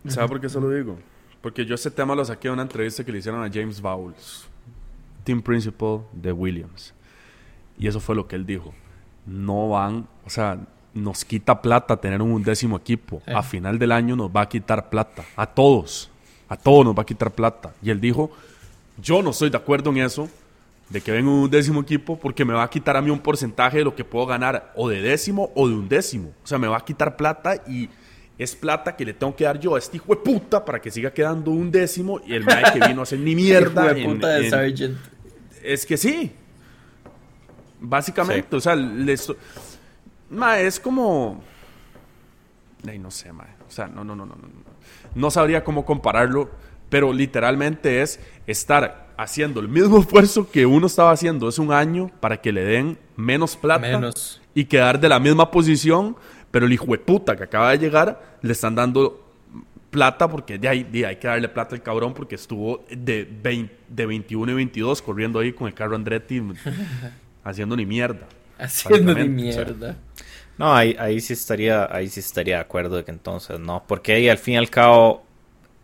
[0.08, 0.98] ¿Sabe por qué se lo digo?
[1.42, 4.46] Porque yo ese tema lo saqué de una entrevista que le hicieron a James Bowles,
[5.24, 6.94] team principal de Williams.
[7.78, 8.74] Y eso fue lo que él dijo.
[9.26, 10.58] No van, o sea,
[10.94, 13.22] nos quita plata tener un décimo equipo.
[13.26, 13.32] Sí.
[13.34, 15.24] A final del año nos va a quitar plata.
[15.36, 16.10] A todos.
[16.50, 17.74] A todos nos va a quitar plata.
[17.82, 18.32] Y él dijo,
[19.00, 20.30] yo no estoy de acuerdo en eso,
[20.90, 23.80] de que venga un décimo equipo, porque me va a quitar a mí un porcentaje
[23.80, 26.34] de lo que puedo ganar, o de décimo o de un décimo.
[26.44, 27.90] O sea, me va a quitar plata y
[28.38, 30.90] es plata que le tengo que dar yo a este hijo de puta para que
[30.92, 33.86] siga quedando un décimo y el mae que vino a hacer ni mierda.
[33.86, 34.98] Hijo de en- puta de en- Sargent.
[35.64, 36.32] es que sí.
[37.80, 39.32] Básicamente, o sea, les...
[40.30, 41.44] Ma, es como...
[42.88, 43.30] Ay, no sé.
[43.32, 44.42] O sea, no, no, no, no, no.
[44.48, 44.78] no.
[45.16, 46.50] No sabría cómo compararlo,
[46.90, 52.11] pero literalmente es estar haciendo el mismo esfuerzo que uno estaba haciendo hace un año
[52.20, 54.41] para que le den menos plata Menos.
[54.53, 56.15] y quedar de la misma posición,
[56.51, 59.26] pero el hijo de puta que acaba de llegar le están dando
[59.89, 64.51] plata porque ahí hay que darle plata al cabrón porque estuvo de, 20 de 21
[64.51, 66.41] y 22 corriendo ahí con el carro Andretti
[67.43, 68.28] haciendo ni mierda.
[68.59, 69.97] Haciendo ni Básicamente, o sea, mierda.
[70.57, 74.13] No, ahí, ahí sí estaría, ahí sí estaría de acuerdo de que entonces no, porque
[74.13, 75.26] ahí al fin y al cabo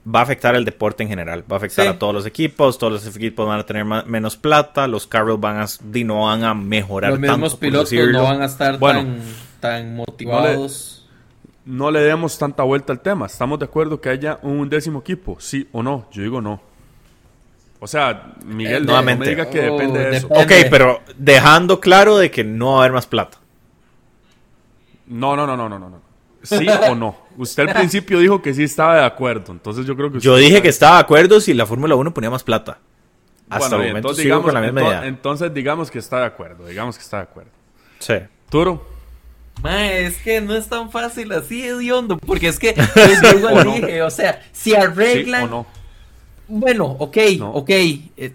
[0.06, 1.92] va a afectar el deporte en general, va a afectar Sí.
[1.92, 5.62] a todos los equipos, todos los equipos van a tener menos plata, los carros van
[5.62, 5.66] a,
[6.04, 9.00] no van a mejorar Los tanto, mismos pilotos no van a estar Bueno.
[9.02, 9.22] tan,
[9.60, 11.08] tan motivados.
[11.66, 13.28] No le demos tanta vuelta al tema.
[13.28, 15.38] ¿Estamos de acuerdo que haya un décimo equipo?
[15.40, 16.08] ¿Sí o no?
[16.12, 16.60] Yo digo no.
[17.80, 19.24] O sea, Miguel, Eh, no nuevamente.
[19.26, 20.28] me diga que Oh, depende de eso.
[20.28, 20.62] depende.
[20.64, 23.38] Ok, pero dejando claro de que no va a haber más plata.
[25.08, 26.02] No, no, no, no, no, no.
[26.44, 27.16] ¿Sí o no?
[27.38, 29.52] Usted al principio dijo que sí estaba de acuerdo.
[29.54, 30.20] Entonces yo creo que...
[30.20, 32.78] Yo dije que estaba de acuerdo si la Fórmula 1 ponía más plata.
[33.50, 35.06] Hasta Bueno, el momento entonces sigo digamos, con la misma ento- idea.
[35.08, 36.66] entonces digamos que está de acuerdo.
[36.68, 37.52] Digamos que está de acuerdo.
[38.00, 38.16] Sí.
[38.50, 38.86] Turo.
[39.64, 42.18] Es que no es tan fácil así, hediondo.
[42.18, 43.74] Porque es que, pues, yo igual ¿O no?
[43.76, 45.44] dije, o sea, si ¿Sí arreglan.
[45.44, 45.66] o no?
[46.48, 47.52] Bueno, ok, No.
[47.52, 47.70] ok.
[47.70, 48.34] eh,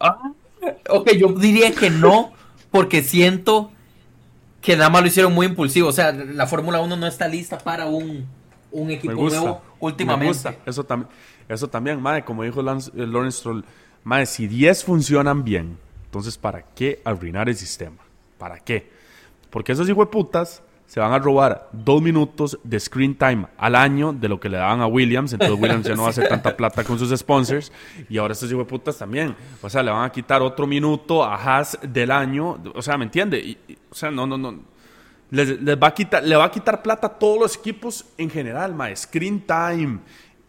[0.00, 0.18] ah,
[0.88, 2.32] ok, yo diría que no,
[2.70, 3.71] porque siento
[4.62, 5.88] que nada más lo hicieron muy impulsivo.
[5.88, 8.26] O sea, la Fórmula 1 no está lista para un,
[8.70, 9.40] un equipo gusta.
[9.40, 10.28] nuevo Me últimamente.
[10.28, 10.54] gusta.
[10.64, 11.06] Eso, tam-
[11.48, 13.64] eso también, madre, como dijo Lance, eh, Lawrence Stroll,
[14.04, 17.98] madre, si 10 funcionan bien, entonces ¿para qué arruinar el sistema?
[18.38, 18.90] ¿Para qué?
[19.50, 20.62] Porque esos putas
[20.92, 24.58] se van a robar dos minutos de screen time al año de lo que le
[24.58, 25.32] daban a Williams.
[25.32, 27.72] Entonces Williams ya no va a hacer tanta plata con sus sponsors.
[28.10, 29.34] Y ahora estos putas también.
[29.62, 32.62] O sea, le van a quitar otro minuto a Haas del año.
[32.74, 33.56] O sea, ¿me entiende?
[33.90, 34.54] o sea, no, no, no.
[35.30, 38.74] Les, va a quitar, le va a quitar plata a todos los equipos en general,
[38.74, 38.94] ma.
[38.94, 40.00] Screen time,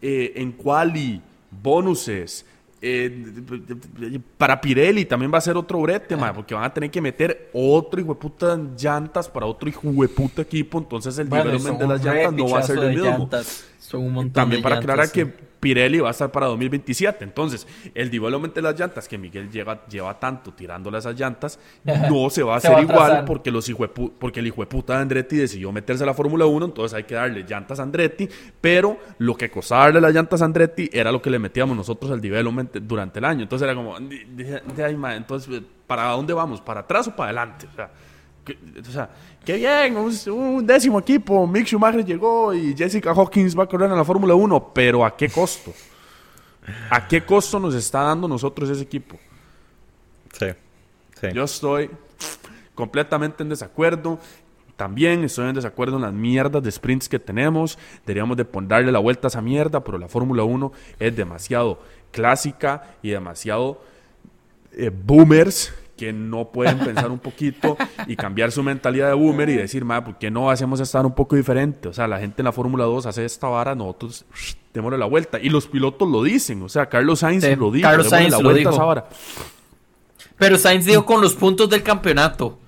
[0.02, 2.44] eh, en quali, bonuses.
[2.86, 7.48] Eh, para Pirelli también va a ser otro brete, porque van a tener que meter
[7.54, 10.76] otro hijo de puta llantas para otro hijo de puta equipo.
[10.76, 13.30] Entonces el bueno, de las llantas no va a ser el mismo.
[13.78, 15.32] son un montón también para aclarar que
[15.64, 17.24] Pirelli va a estar para 2027.
[17.24, 21.58] Entonces, el development de las llantas que Miguel lleva, lleva tanto tirándole a esas llantas,
[21.82, 23.72] no se va a hacer igual porque, los
[24.18, 27.04] porque el hijo de puta de Andretti decidió meterse a la Fórmula 1, entonces hay
[27.04, 28.28] que darle llantas a Andretti,
[28.60, 32.10] pero lo que costaba darle las llantas a Andretti era lo que le metíamos nosotros
[32.10, 33.44] al development durante el año.
[33.44, 36.60] Entonces era como, entonces, ¿para dónde vamos?
[36.60, 37.66] ¿Para atrás o para adelante?
[37.72, 37.90] O sea,
[38.52, 39.10] o sea,
[39.44, 41.46] qué bien, un, décimo equipo.
[41.46, 45.16] Mick Schumacher llegó y Jessica Hawkins va a correr en la Fórmula 1, pero ¿a
[45.16, 45.72] qué costo?
[46.90, 49.18] ¿A qué costo nos está dando nosotros ese equipo?
[50.32, 50.46] Sí,
[51.20, 51.28] sí.
[51.32, 51.90] Yo estoy
[52.74, 54.18] completamente en desacuerdo.
[54.76, 57.78] También estoy en desacuerdo en las mierdas de sprints que tenemos.
[58.04, 61.80] Deberíamos de darle la vuelta a esa mierda, pero la Fórmula 1 es demasiado
[62.10, 63.82] clásica y demasiado
[64.72, 67.76] eh, boomers que no pueden pensar un poquito
[68.06, 71.14] y cambiar su mentalidad de boomer y decir, madre, ¿por qué no hacemos estar un
[71.14, 71.88] poco diferente?
[71.88, 74.24] O sea, la gente en la Fórmula 2 hace esta vara, nosotros
[74.74, 75.38] démosle la vuelta.
[75.40, 78.70] Y los pilotos lo dicen, o sea, Carlos Sainz lo dijo, Carlos Sainz la vuelta
[78.70, 79.08] A esa vara.
[80.36, 82.58] Pero Sainz dijo con los puntos del campeonato.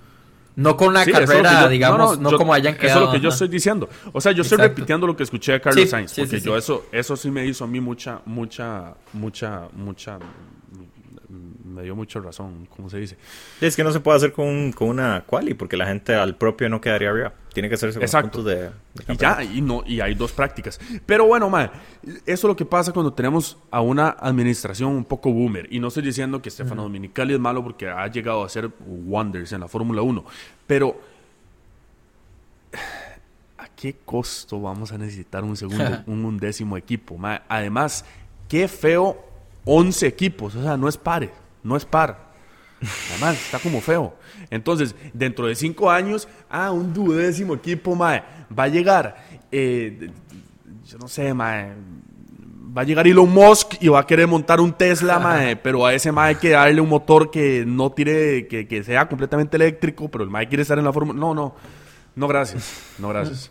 [0.55, 3.01] No con la carrera, digamos, no, como hayan quedado.
[3.01, 3.91] Eso es lo que yo estoy diciendo.
[4.13, 7.15] O sea, yo estoy repitiendo lo que escuché de Carlos Sainz, porque yo eso, eso
[7.15, 10.19] sí me hizo a mí mucha, mucha, mucha, mucha
[11.77, 13.17] me dio mucha razón, como se dice.
[13.61, 16.69] es que no se puede hacer con, con una quali, porque la gente al propio
[16.71, 17.35] no quedaría arriba.
[17.53, 18.71] Tiene que hacerse con puntos de,
[19.09, 20.81] Y ya, y, no, y hay dos prácticas.
[21.05, 21.51] Pero bueno,
[22.05, 25.69] eso es lo que pasa cuando tenemos a una administración un poco boomer.
[25.71, 29.53] Y no estoy diciendo que Stefano Dominicali es malo porque ha llegado a ser wonders
[29.53, 30.25] en la Fórmula 1.
[30.67, 30.99] Pero...
[33.59, 37.19] ¿A qué costo vamos a necesitar un segundo, un undécimo equipo?
[37.49, 38.05] Además,
[38.49, 39.19] qué feo
[39.67, 41.31] 11 equipos, o sea, no es pare
[41.67, 42.27] no es par.
[43.11, 44.15] Además, está como feo.
[44.51, 48.23] Entonces, dentro de cinco años, ah, un duodécimo equipo, mae,
[48.57, 49.17] va a llegar,
[49.51, 50.11] eh,
[50.85, 51.73] yo no sé, mae,
[52.77, 55.95] va a llegar Elon Musk y va a querer montar un Tesla, mae, pero a
[55.95, 60.09] ese mae hay que darle un motor que no tire, que, que sea completamente eléctrico,
[60.09, 61.19] pero el mae quiere estar en la fórmula.
[61.19, 61.55] No, no,
[62.15, 63.51] no, gracias, no, gracias.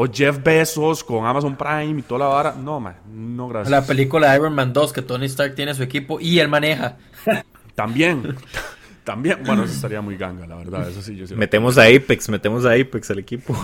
[0.00, 2.52] O Jeff Bezos con Amazon Prime y toda la vara.
[2.52, 3.68] No, man, no gracias.
[3.68, 6.98] La película de Iron Man 2 que Tony Stark tiene su equipo y él maneja.
[7.74, 8.36] También.
[9.04, 10.88] También, bueno, eso estaría muy ganga, la verdad.
[10.88, 13.56] Eso sí, yo metemos a Apex, metemos a Apex al equipo.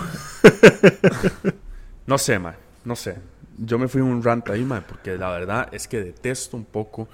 [2.07, 3.17] no sé, man, no sé.
[3.57, 7.07] Yo me fui un rant ahí, man, porque la verdad es que detesto un poco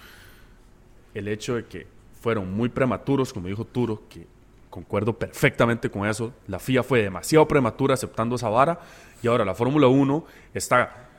[1.14, 1.88] el hecho de que
[2.22, 4.26] fueron muy prematuros, como dijo Turo, que
[4.70, 6.34] concuerdo perfectamente con eso.
[6.48, 8.80] La FIA fue demasiado prematura aceptando esa vara
[9.22, 11.10] y ahora la Fórmula 1 está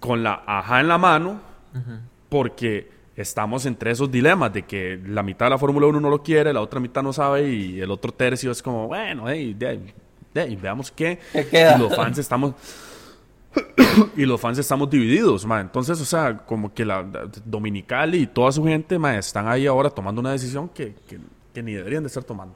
[0.00, 1.40] con la aja en la mano
[2.28, 6.22] porque estamos entre esos dilemas de que la mitad de la Fórmula 1 no lo
[6.22, 9.56] quiere, la otra mitad no sabe y el otro tercio es como, bueno, hey,
[10.60, 11.18] veamos qué.
[11.34, 12.54] Y los fans estamos...
[14.16, 15.60] y los fans estamos divididos, ma.
[15.60, 17.02] Entonces, o sea, como que la,
[17.44, 20.94] Dominical y toda su gente, ma, están ahí ahora tomando una decisión que,
[21.52, 22.54] que ni deberían de estar tomando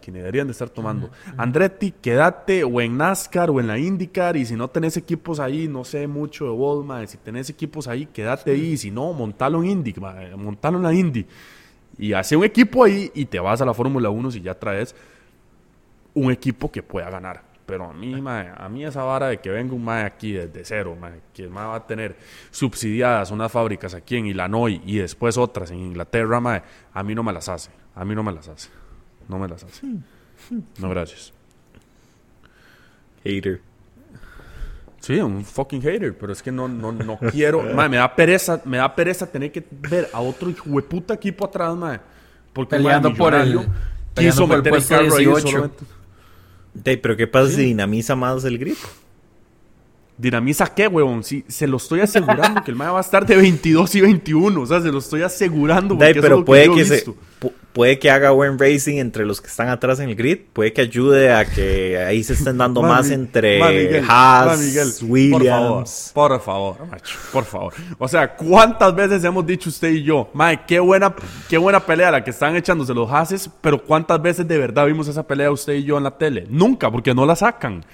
[0.00, 1.10] que deberían de estar tomando.
[1.36, 5.68] Andretti, quédate o en NASCAR o en la IndyCar y si no tenés equipos ahí,
[5.68, 9.70] no sé mucho de Volma, si tenés equipos ahí, quédate ahí, si no, montalo en
[9.70, 9.94] Indy,
[10.36, 11.26] montalo en la Indy.
[11.98, 14.94] Y hace un equipo ahí y te vas a la Fórmula 1 si ya traes
[16.14, 17.50] un equipo que pueda ganar.
[17.70, 20.96] Pero a mí, a mí esa vara de que venga un mae aquí desde cero,
[21.32, 22.16] que el va a tener
[22.50, 27.32] subsidiadas unas fábricas aquí en Illinois y después otras en Inglaterra, a mí no me
[27.32, 27.70] las hace.
[27.94, 28.70] A mí no me las hace.
[29.30, 29.86] No me las hace.
[30.78, 31.32] No, gracias.
[33.22, 33.60] Hater.
[34.98, 37.62] Sí, un fucking hater, pero es que no, no, no quiero.
[37.88, 41.44] me da pereza, me da pereza tener que ver a otro hijo de puta equipo
[41.44, 42.00] atrás, madre.
[42.52, 43.68] Porque peleando por el
[44.14, 46.96] quiso meter el carro ahí solamente.
[46.96, 48.88] pero ¿qué pasa si dinamiza más el grito?
[50.18, 51.22] ¿Dinamiza qué, huevón?
[51.22, 54.60] Si se lo estoy asegurando que el mae va a estar de 22 y 21.
[54.60, 55.96] O sea, se lo estoy asegurando.
[55.96, 57.04] pero puede que, se,
[57.72, 60.82] puede que haga buen racing entre los que están atrás en el grid, puede que
[60.82, 63.60] ayude a que ahí se estén dando más entre
[64.08, 66.10] Haas, Williams.
[66.14, 67.00] Por favor, por favor,
[67.32, 67.74] por favor.
[67.98, 71.14] O sea, ¿cuántas veces hemos dicho usted y yo, mae, qué buena,
[71.48, 75.08] qué buena pelea la que están echándose los Haases, pero cuántas veces de verdad vimos
[75.08, 76.46] esa pelea usted y yo en la tele?
[76.48, 77.84] Nunca, porque no la sacan.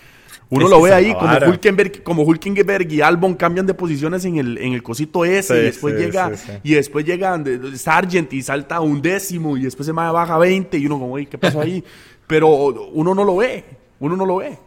[0.49, 4.59] Uno lo ve ahí como Hulkenberg, como Hulkenberg y Albon cambian de posiciones en el,
[4.59, 6.33] en el cosito ese y después llega
[6.63, 7.43] y después llega
[7.75, 11.61] Sargent y salta un décimo y después se baja 20 y uno como, ¿qué pasó
[11.61, 11.83] ahí?
[12.27, 13.65] Pero uno no lo ve,
[13.99, 14.59] uno no lo ve.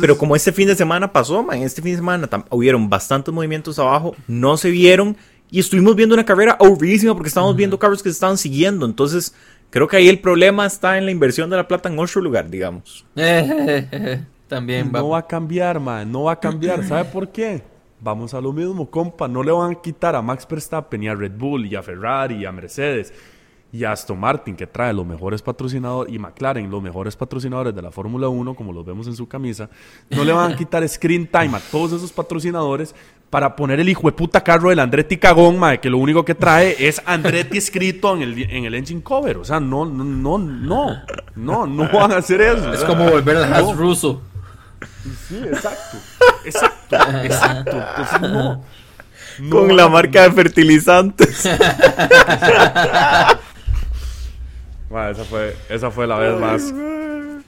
[0.00, 3.80] pero como este fin de semana pasó, man, este fin de semana hubieron bastantes movimientos
[3.80, 5.16] abajo, no se vieron
[5.50, 9.34] y estuvimos viendo una carrera aburridísima porque estábamos viendo carros que se estaban siguiendo, entonces
[9.70, 12.48] creo que ahí el problema está en la inversión de la plata en otro lugar,
[12.48, 13.04] digamos.
[14.52, 16.12] También No va a cambiar, man.
[16.12, 16.84] No va a cambiar.
[16.84, 17.62] ¿Sabe por qué?
[18.00, 19.26] Vamos a lo mismo, compa.
[19.26, 22.34] No le van a quitar a Max Verstappen y a Red Bull y a Ferrari
[22.34, 23.14] y a Mercedes
[23.72, 27.80] y a Aston Martin, que trae los mejores patrocinadores, y McLaren, los mejores patrocinadores de
[27.80, 29.70] la Fórmula 1, como los vemos en su camisa,
[30.10, 32.94] no le van a quitar screen time a todos esos patrocinadores
[33.30, 36.34] para poner el hijo de puta carro del Andretti Cagón, mae, que lo único que
[36.34, 39.38] trae es Andretti escrito en el, en el engine cover.
[39.38, 41.02] O sea, no, no, no, no,
[41.34, 42.74] no, no van a hacer eso.
[42.74, 44.20] Es como volver al Has ruso.
[45.28, 45.98] Sí, exacto.
[46.44, 47.76] Exacto, exacto.
[47.76, 48.64] Entonces, no.
[49.50, 51.46] Con la marca de fertilizantes.
[51.50, 51.58] esa,
[55.28, 56.72] fue, esa fue la vez más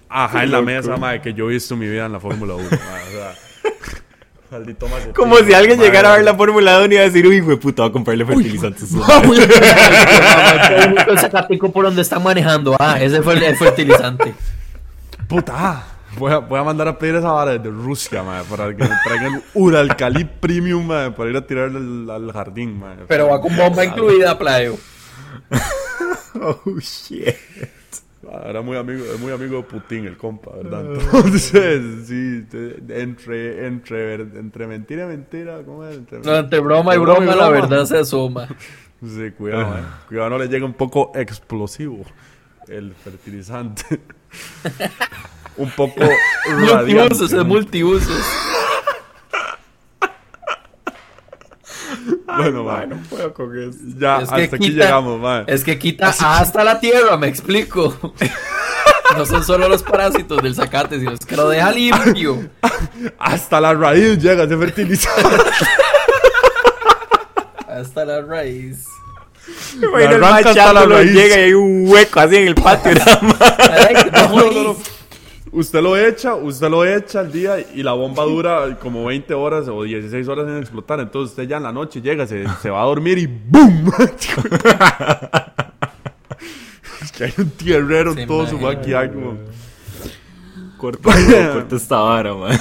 [0.09, 2.55] ajá en la mesa madre, que yo he visto en mi vida en la Fórmula
[2.55, 2.69] 1.
[5.16, 7.56] Como si alguien llegara a ver la Fórmula 1 y iba a decir, uy, güey,
[7.56, 8.93] puta, voy a comprarle fertilizantes.
[9.28, 9.39] Uy,
[11.48, 12.77] el por donde está manejando.
[12.78, 14.32] Ah, ese fue el fertilizante.
[15.27, 15.93] Puta.
[16.18, 18.96] Voy a, voy a mandar a pedir esa vara desde Rusia, madre, para que me
[19.04, 23.04] traigan Uralcali Premium, madre, para ir a tirarle al, jardín, madre.
[23.08, 24.76] Pero va con bomba incluida, playo.
[26.40, 27.34] oh, shit.
[28.30, 30.94] Ah, era muy amigo, muy amigo de Putin, el compa, ¿verdad?
[30.94, 32.46] Entonces, sí,
[32.88, 35.96] entre, entre, entre mentira y mentira, ¿cómo es?
[35.96, 38.48] Entre, no, entre broma y broma, la verdad se asoma.
[39.02, 39.76] Sí, cuidado,
[40.08, 42.04] cuidado, no le llega un poco explosivo
[42.68, 44.00] el fertilizante
[45.56, 46.01] un poco
[46.59, 48.24] multiusos, es multiusos.
[52.26, 53.78] bueno, bueno, no puedo con eso.
[53.98, 55.44] Ya, hasta aquí llegamos, man.
[55.47, 58.14] Es que quita hasta la tierra, me explico.
[59.16, 62.51] no son solo los parásitos del zacate, sino que lo deja limpio.
[63.18, 65.36] hasta la raíz llega ese fertilizante.
[67.68, 68.86] hasta la raíz.
[69.90, 72.93] Bueno, el hasta la llega y hay un hueco así en el patio.
[74.12, 74.93] no, no, no.
[75.55, 79.68] Usted lo echa, usted lo echa al día y la bomba dura como 20 horas
[79.68, 80.98] o 16 horas en explotar.
[80.98, 83.89] Entonces usted ya en la noche llega, se, se va a dormir y ¡BOOM!
[87.02, 89.12] es que hay un tierrero en todo su maquillaje.
[90.76, 91.10] Corta,
[91.52, 92.59] corta esta vara, man.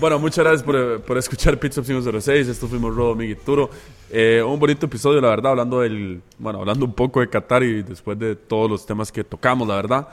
[0.00, 2.48] Bueno, muchas gracias por, por escuchar Pizza 506.
[2.48, 3.68] Esto fuimos Rodo, Miguel Turo.
[4.08, 7.82] Eh, un bonito episodio, la verdad, hablando del, bueno, hablando un poco de Qatar y
[7.82, 10.08] después de todos los temas que tocamos, la verdad.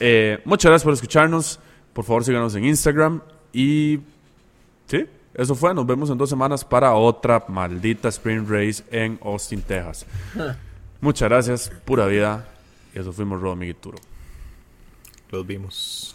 [0.00, 1.60] Eh, muchas gracias por escucharnos.
[1.92, 3.20] Por favor, síganos en Instagram.
[3.52, 4.00] Y
[4.86, 5.74] sí, eso fue.
[5.74, 10.06] Nos vemos en dos semanas para otra maldita Spring Race en Austin, Texas.
[11.00, 11.72] muchas gracias.
[11.84, 12.48] Pura vida.
[12.94, 13.98] Y eso fuimos Rodo Miguel Turo.
[15.30, 16.13] Los vimos.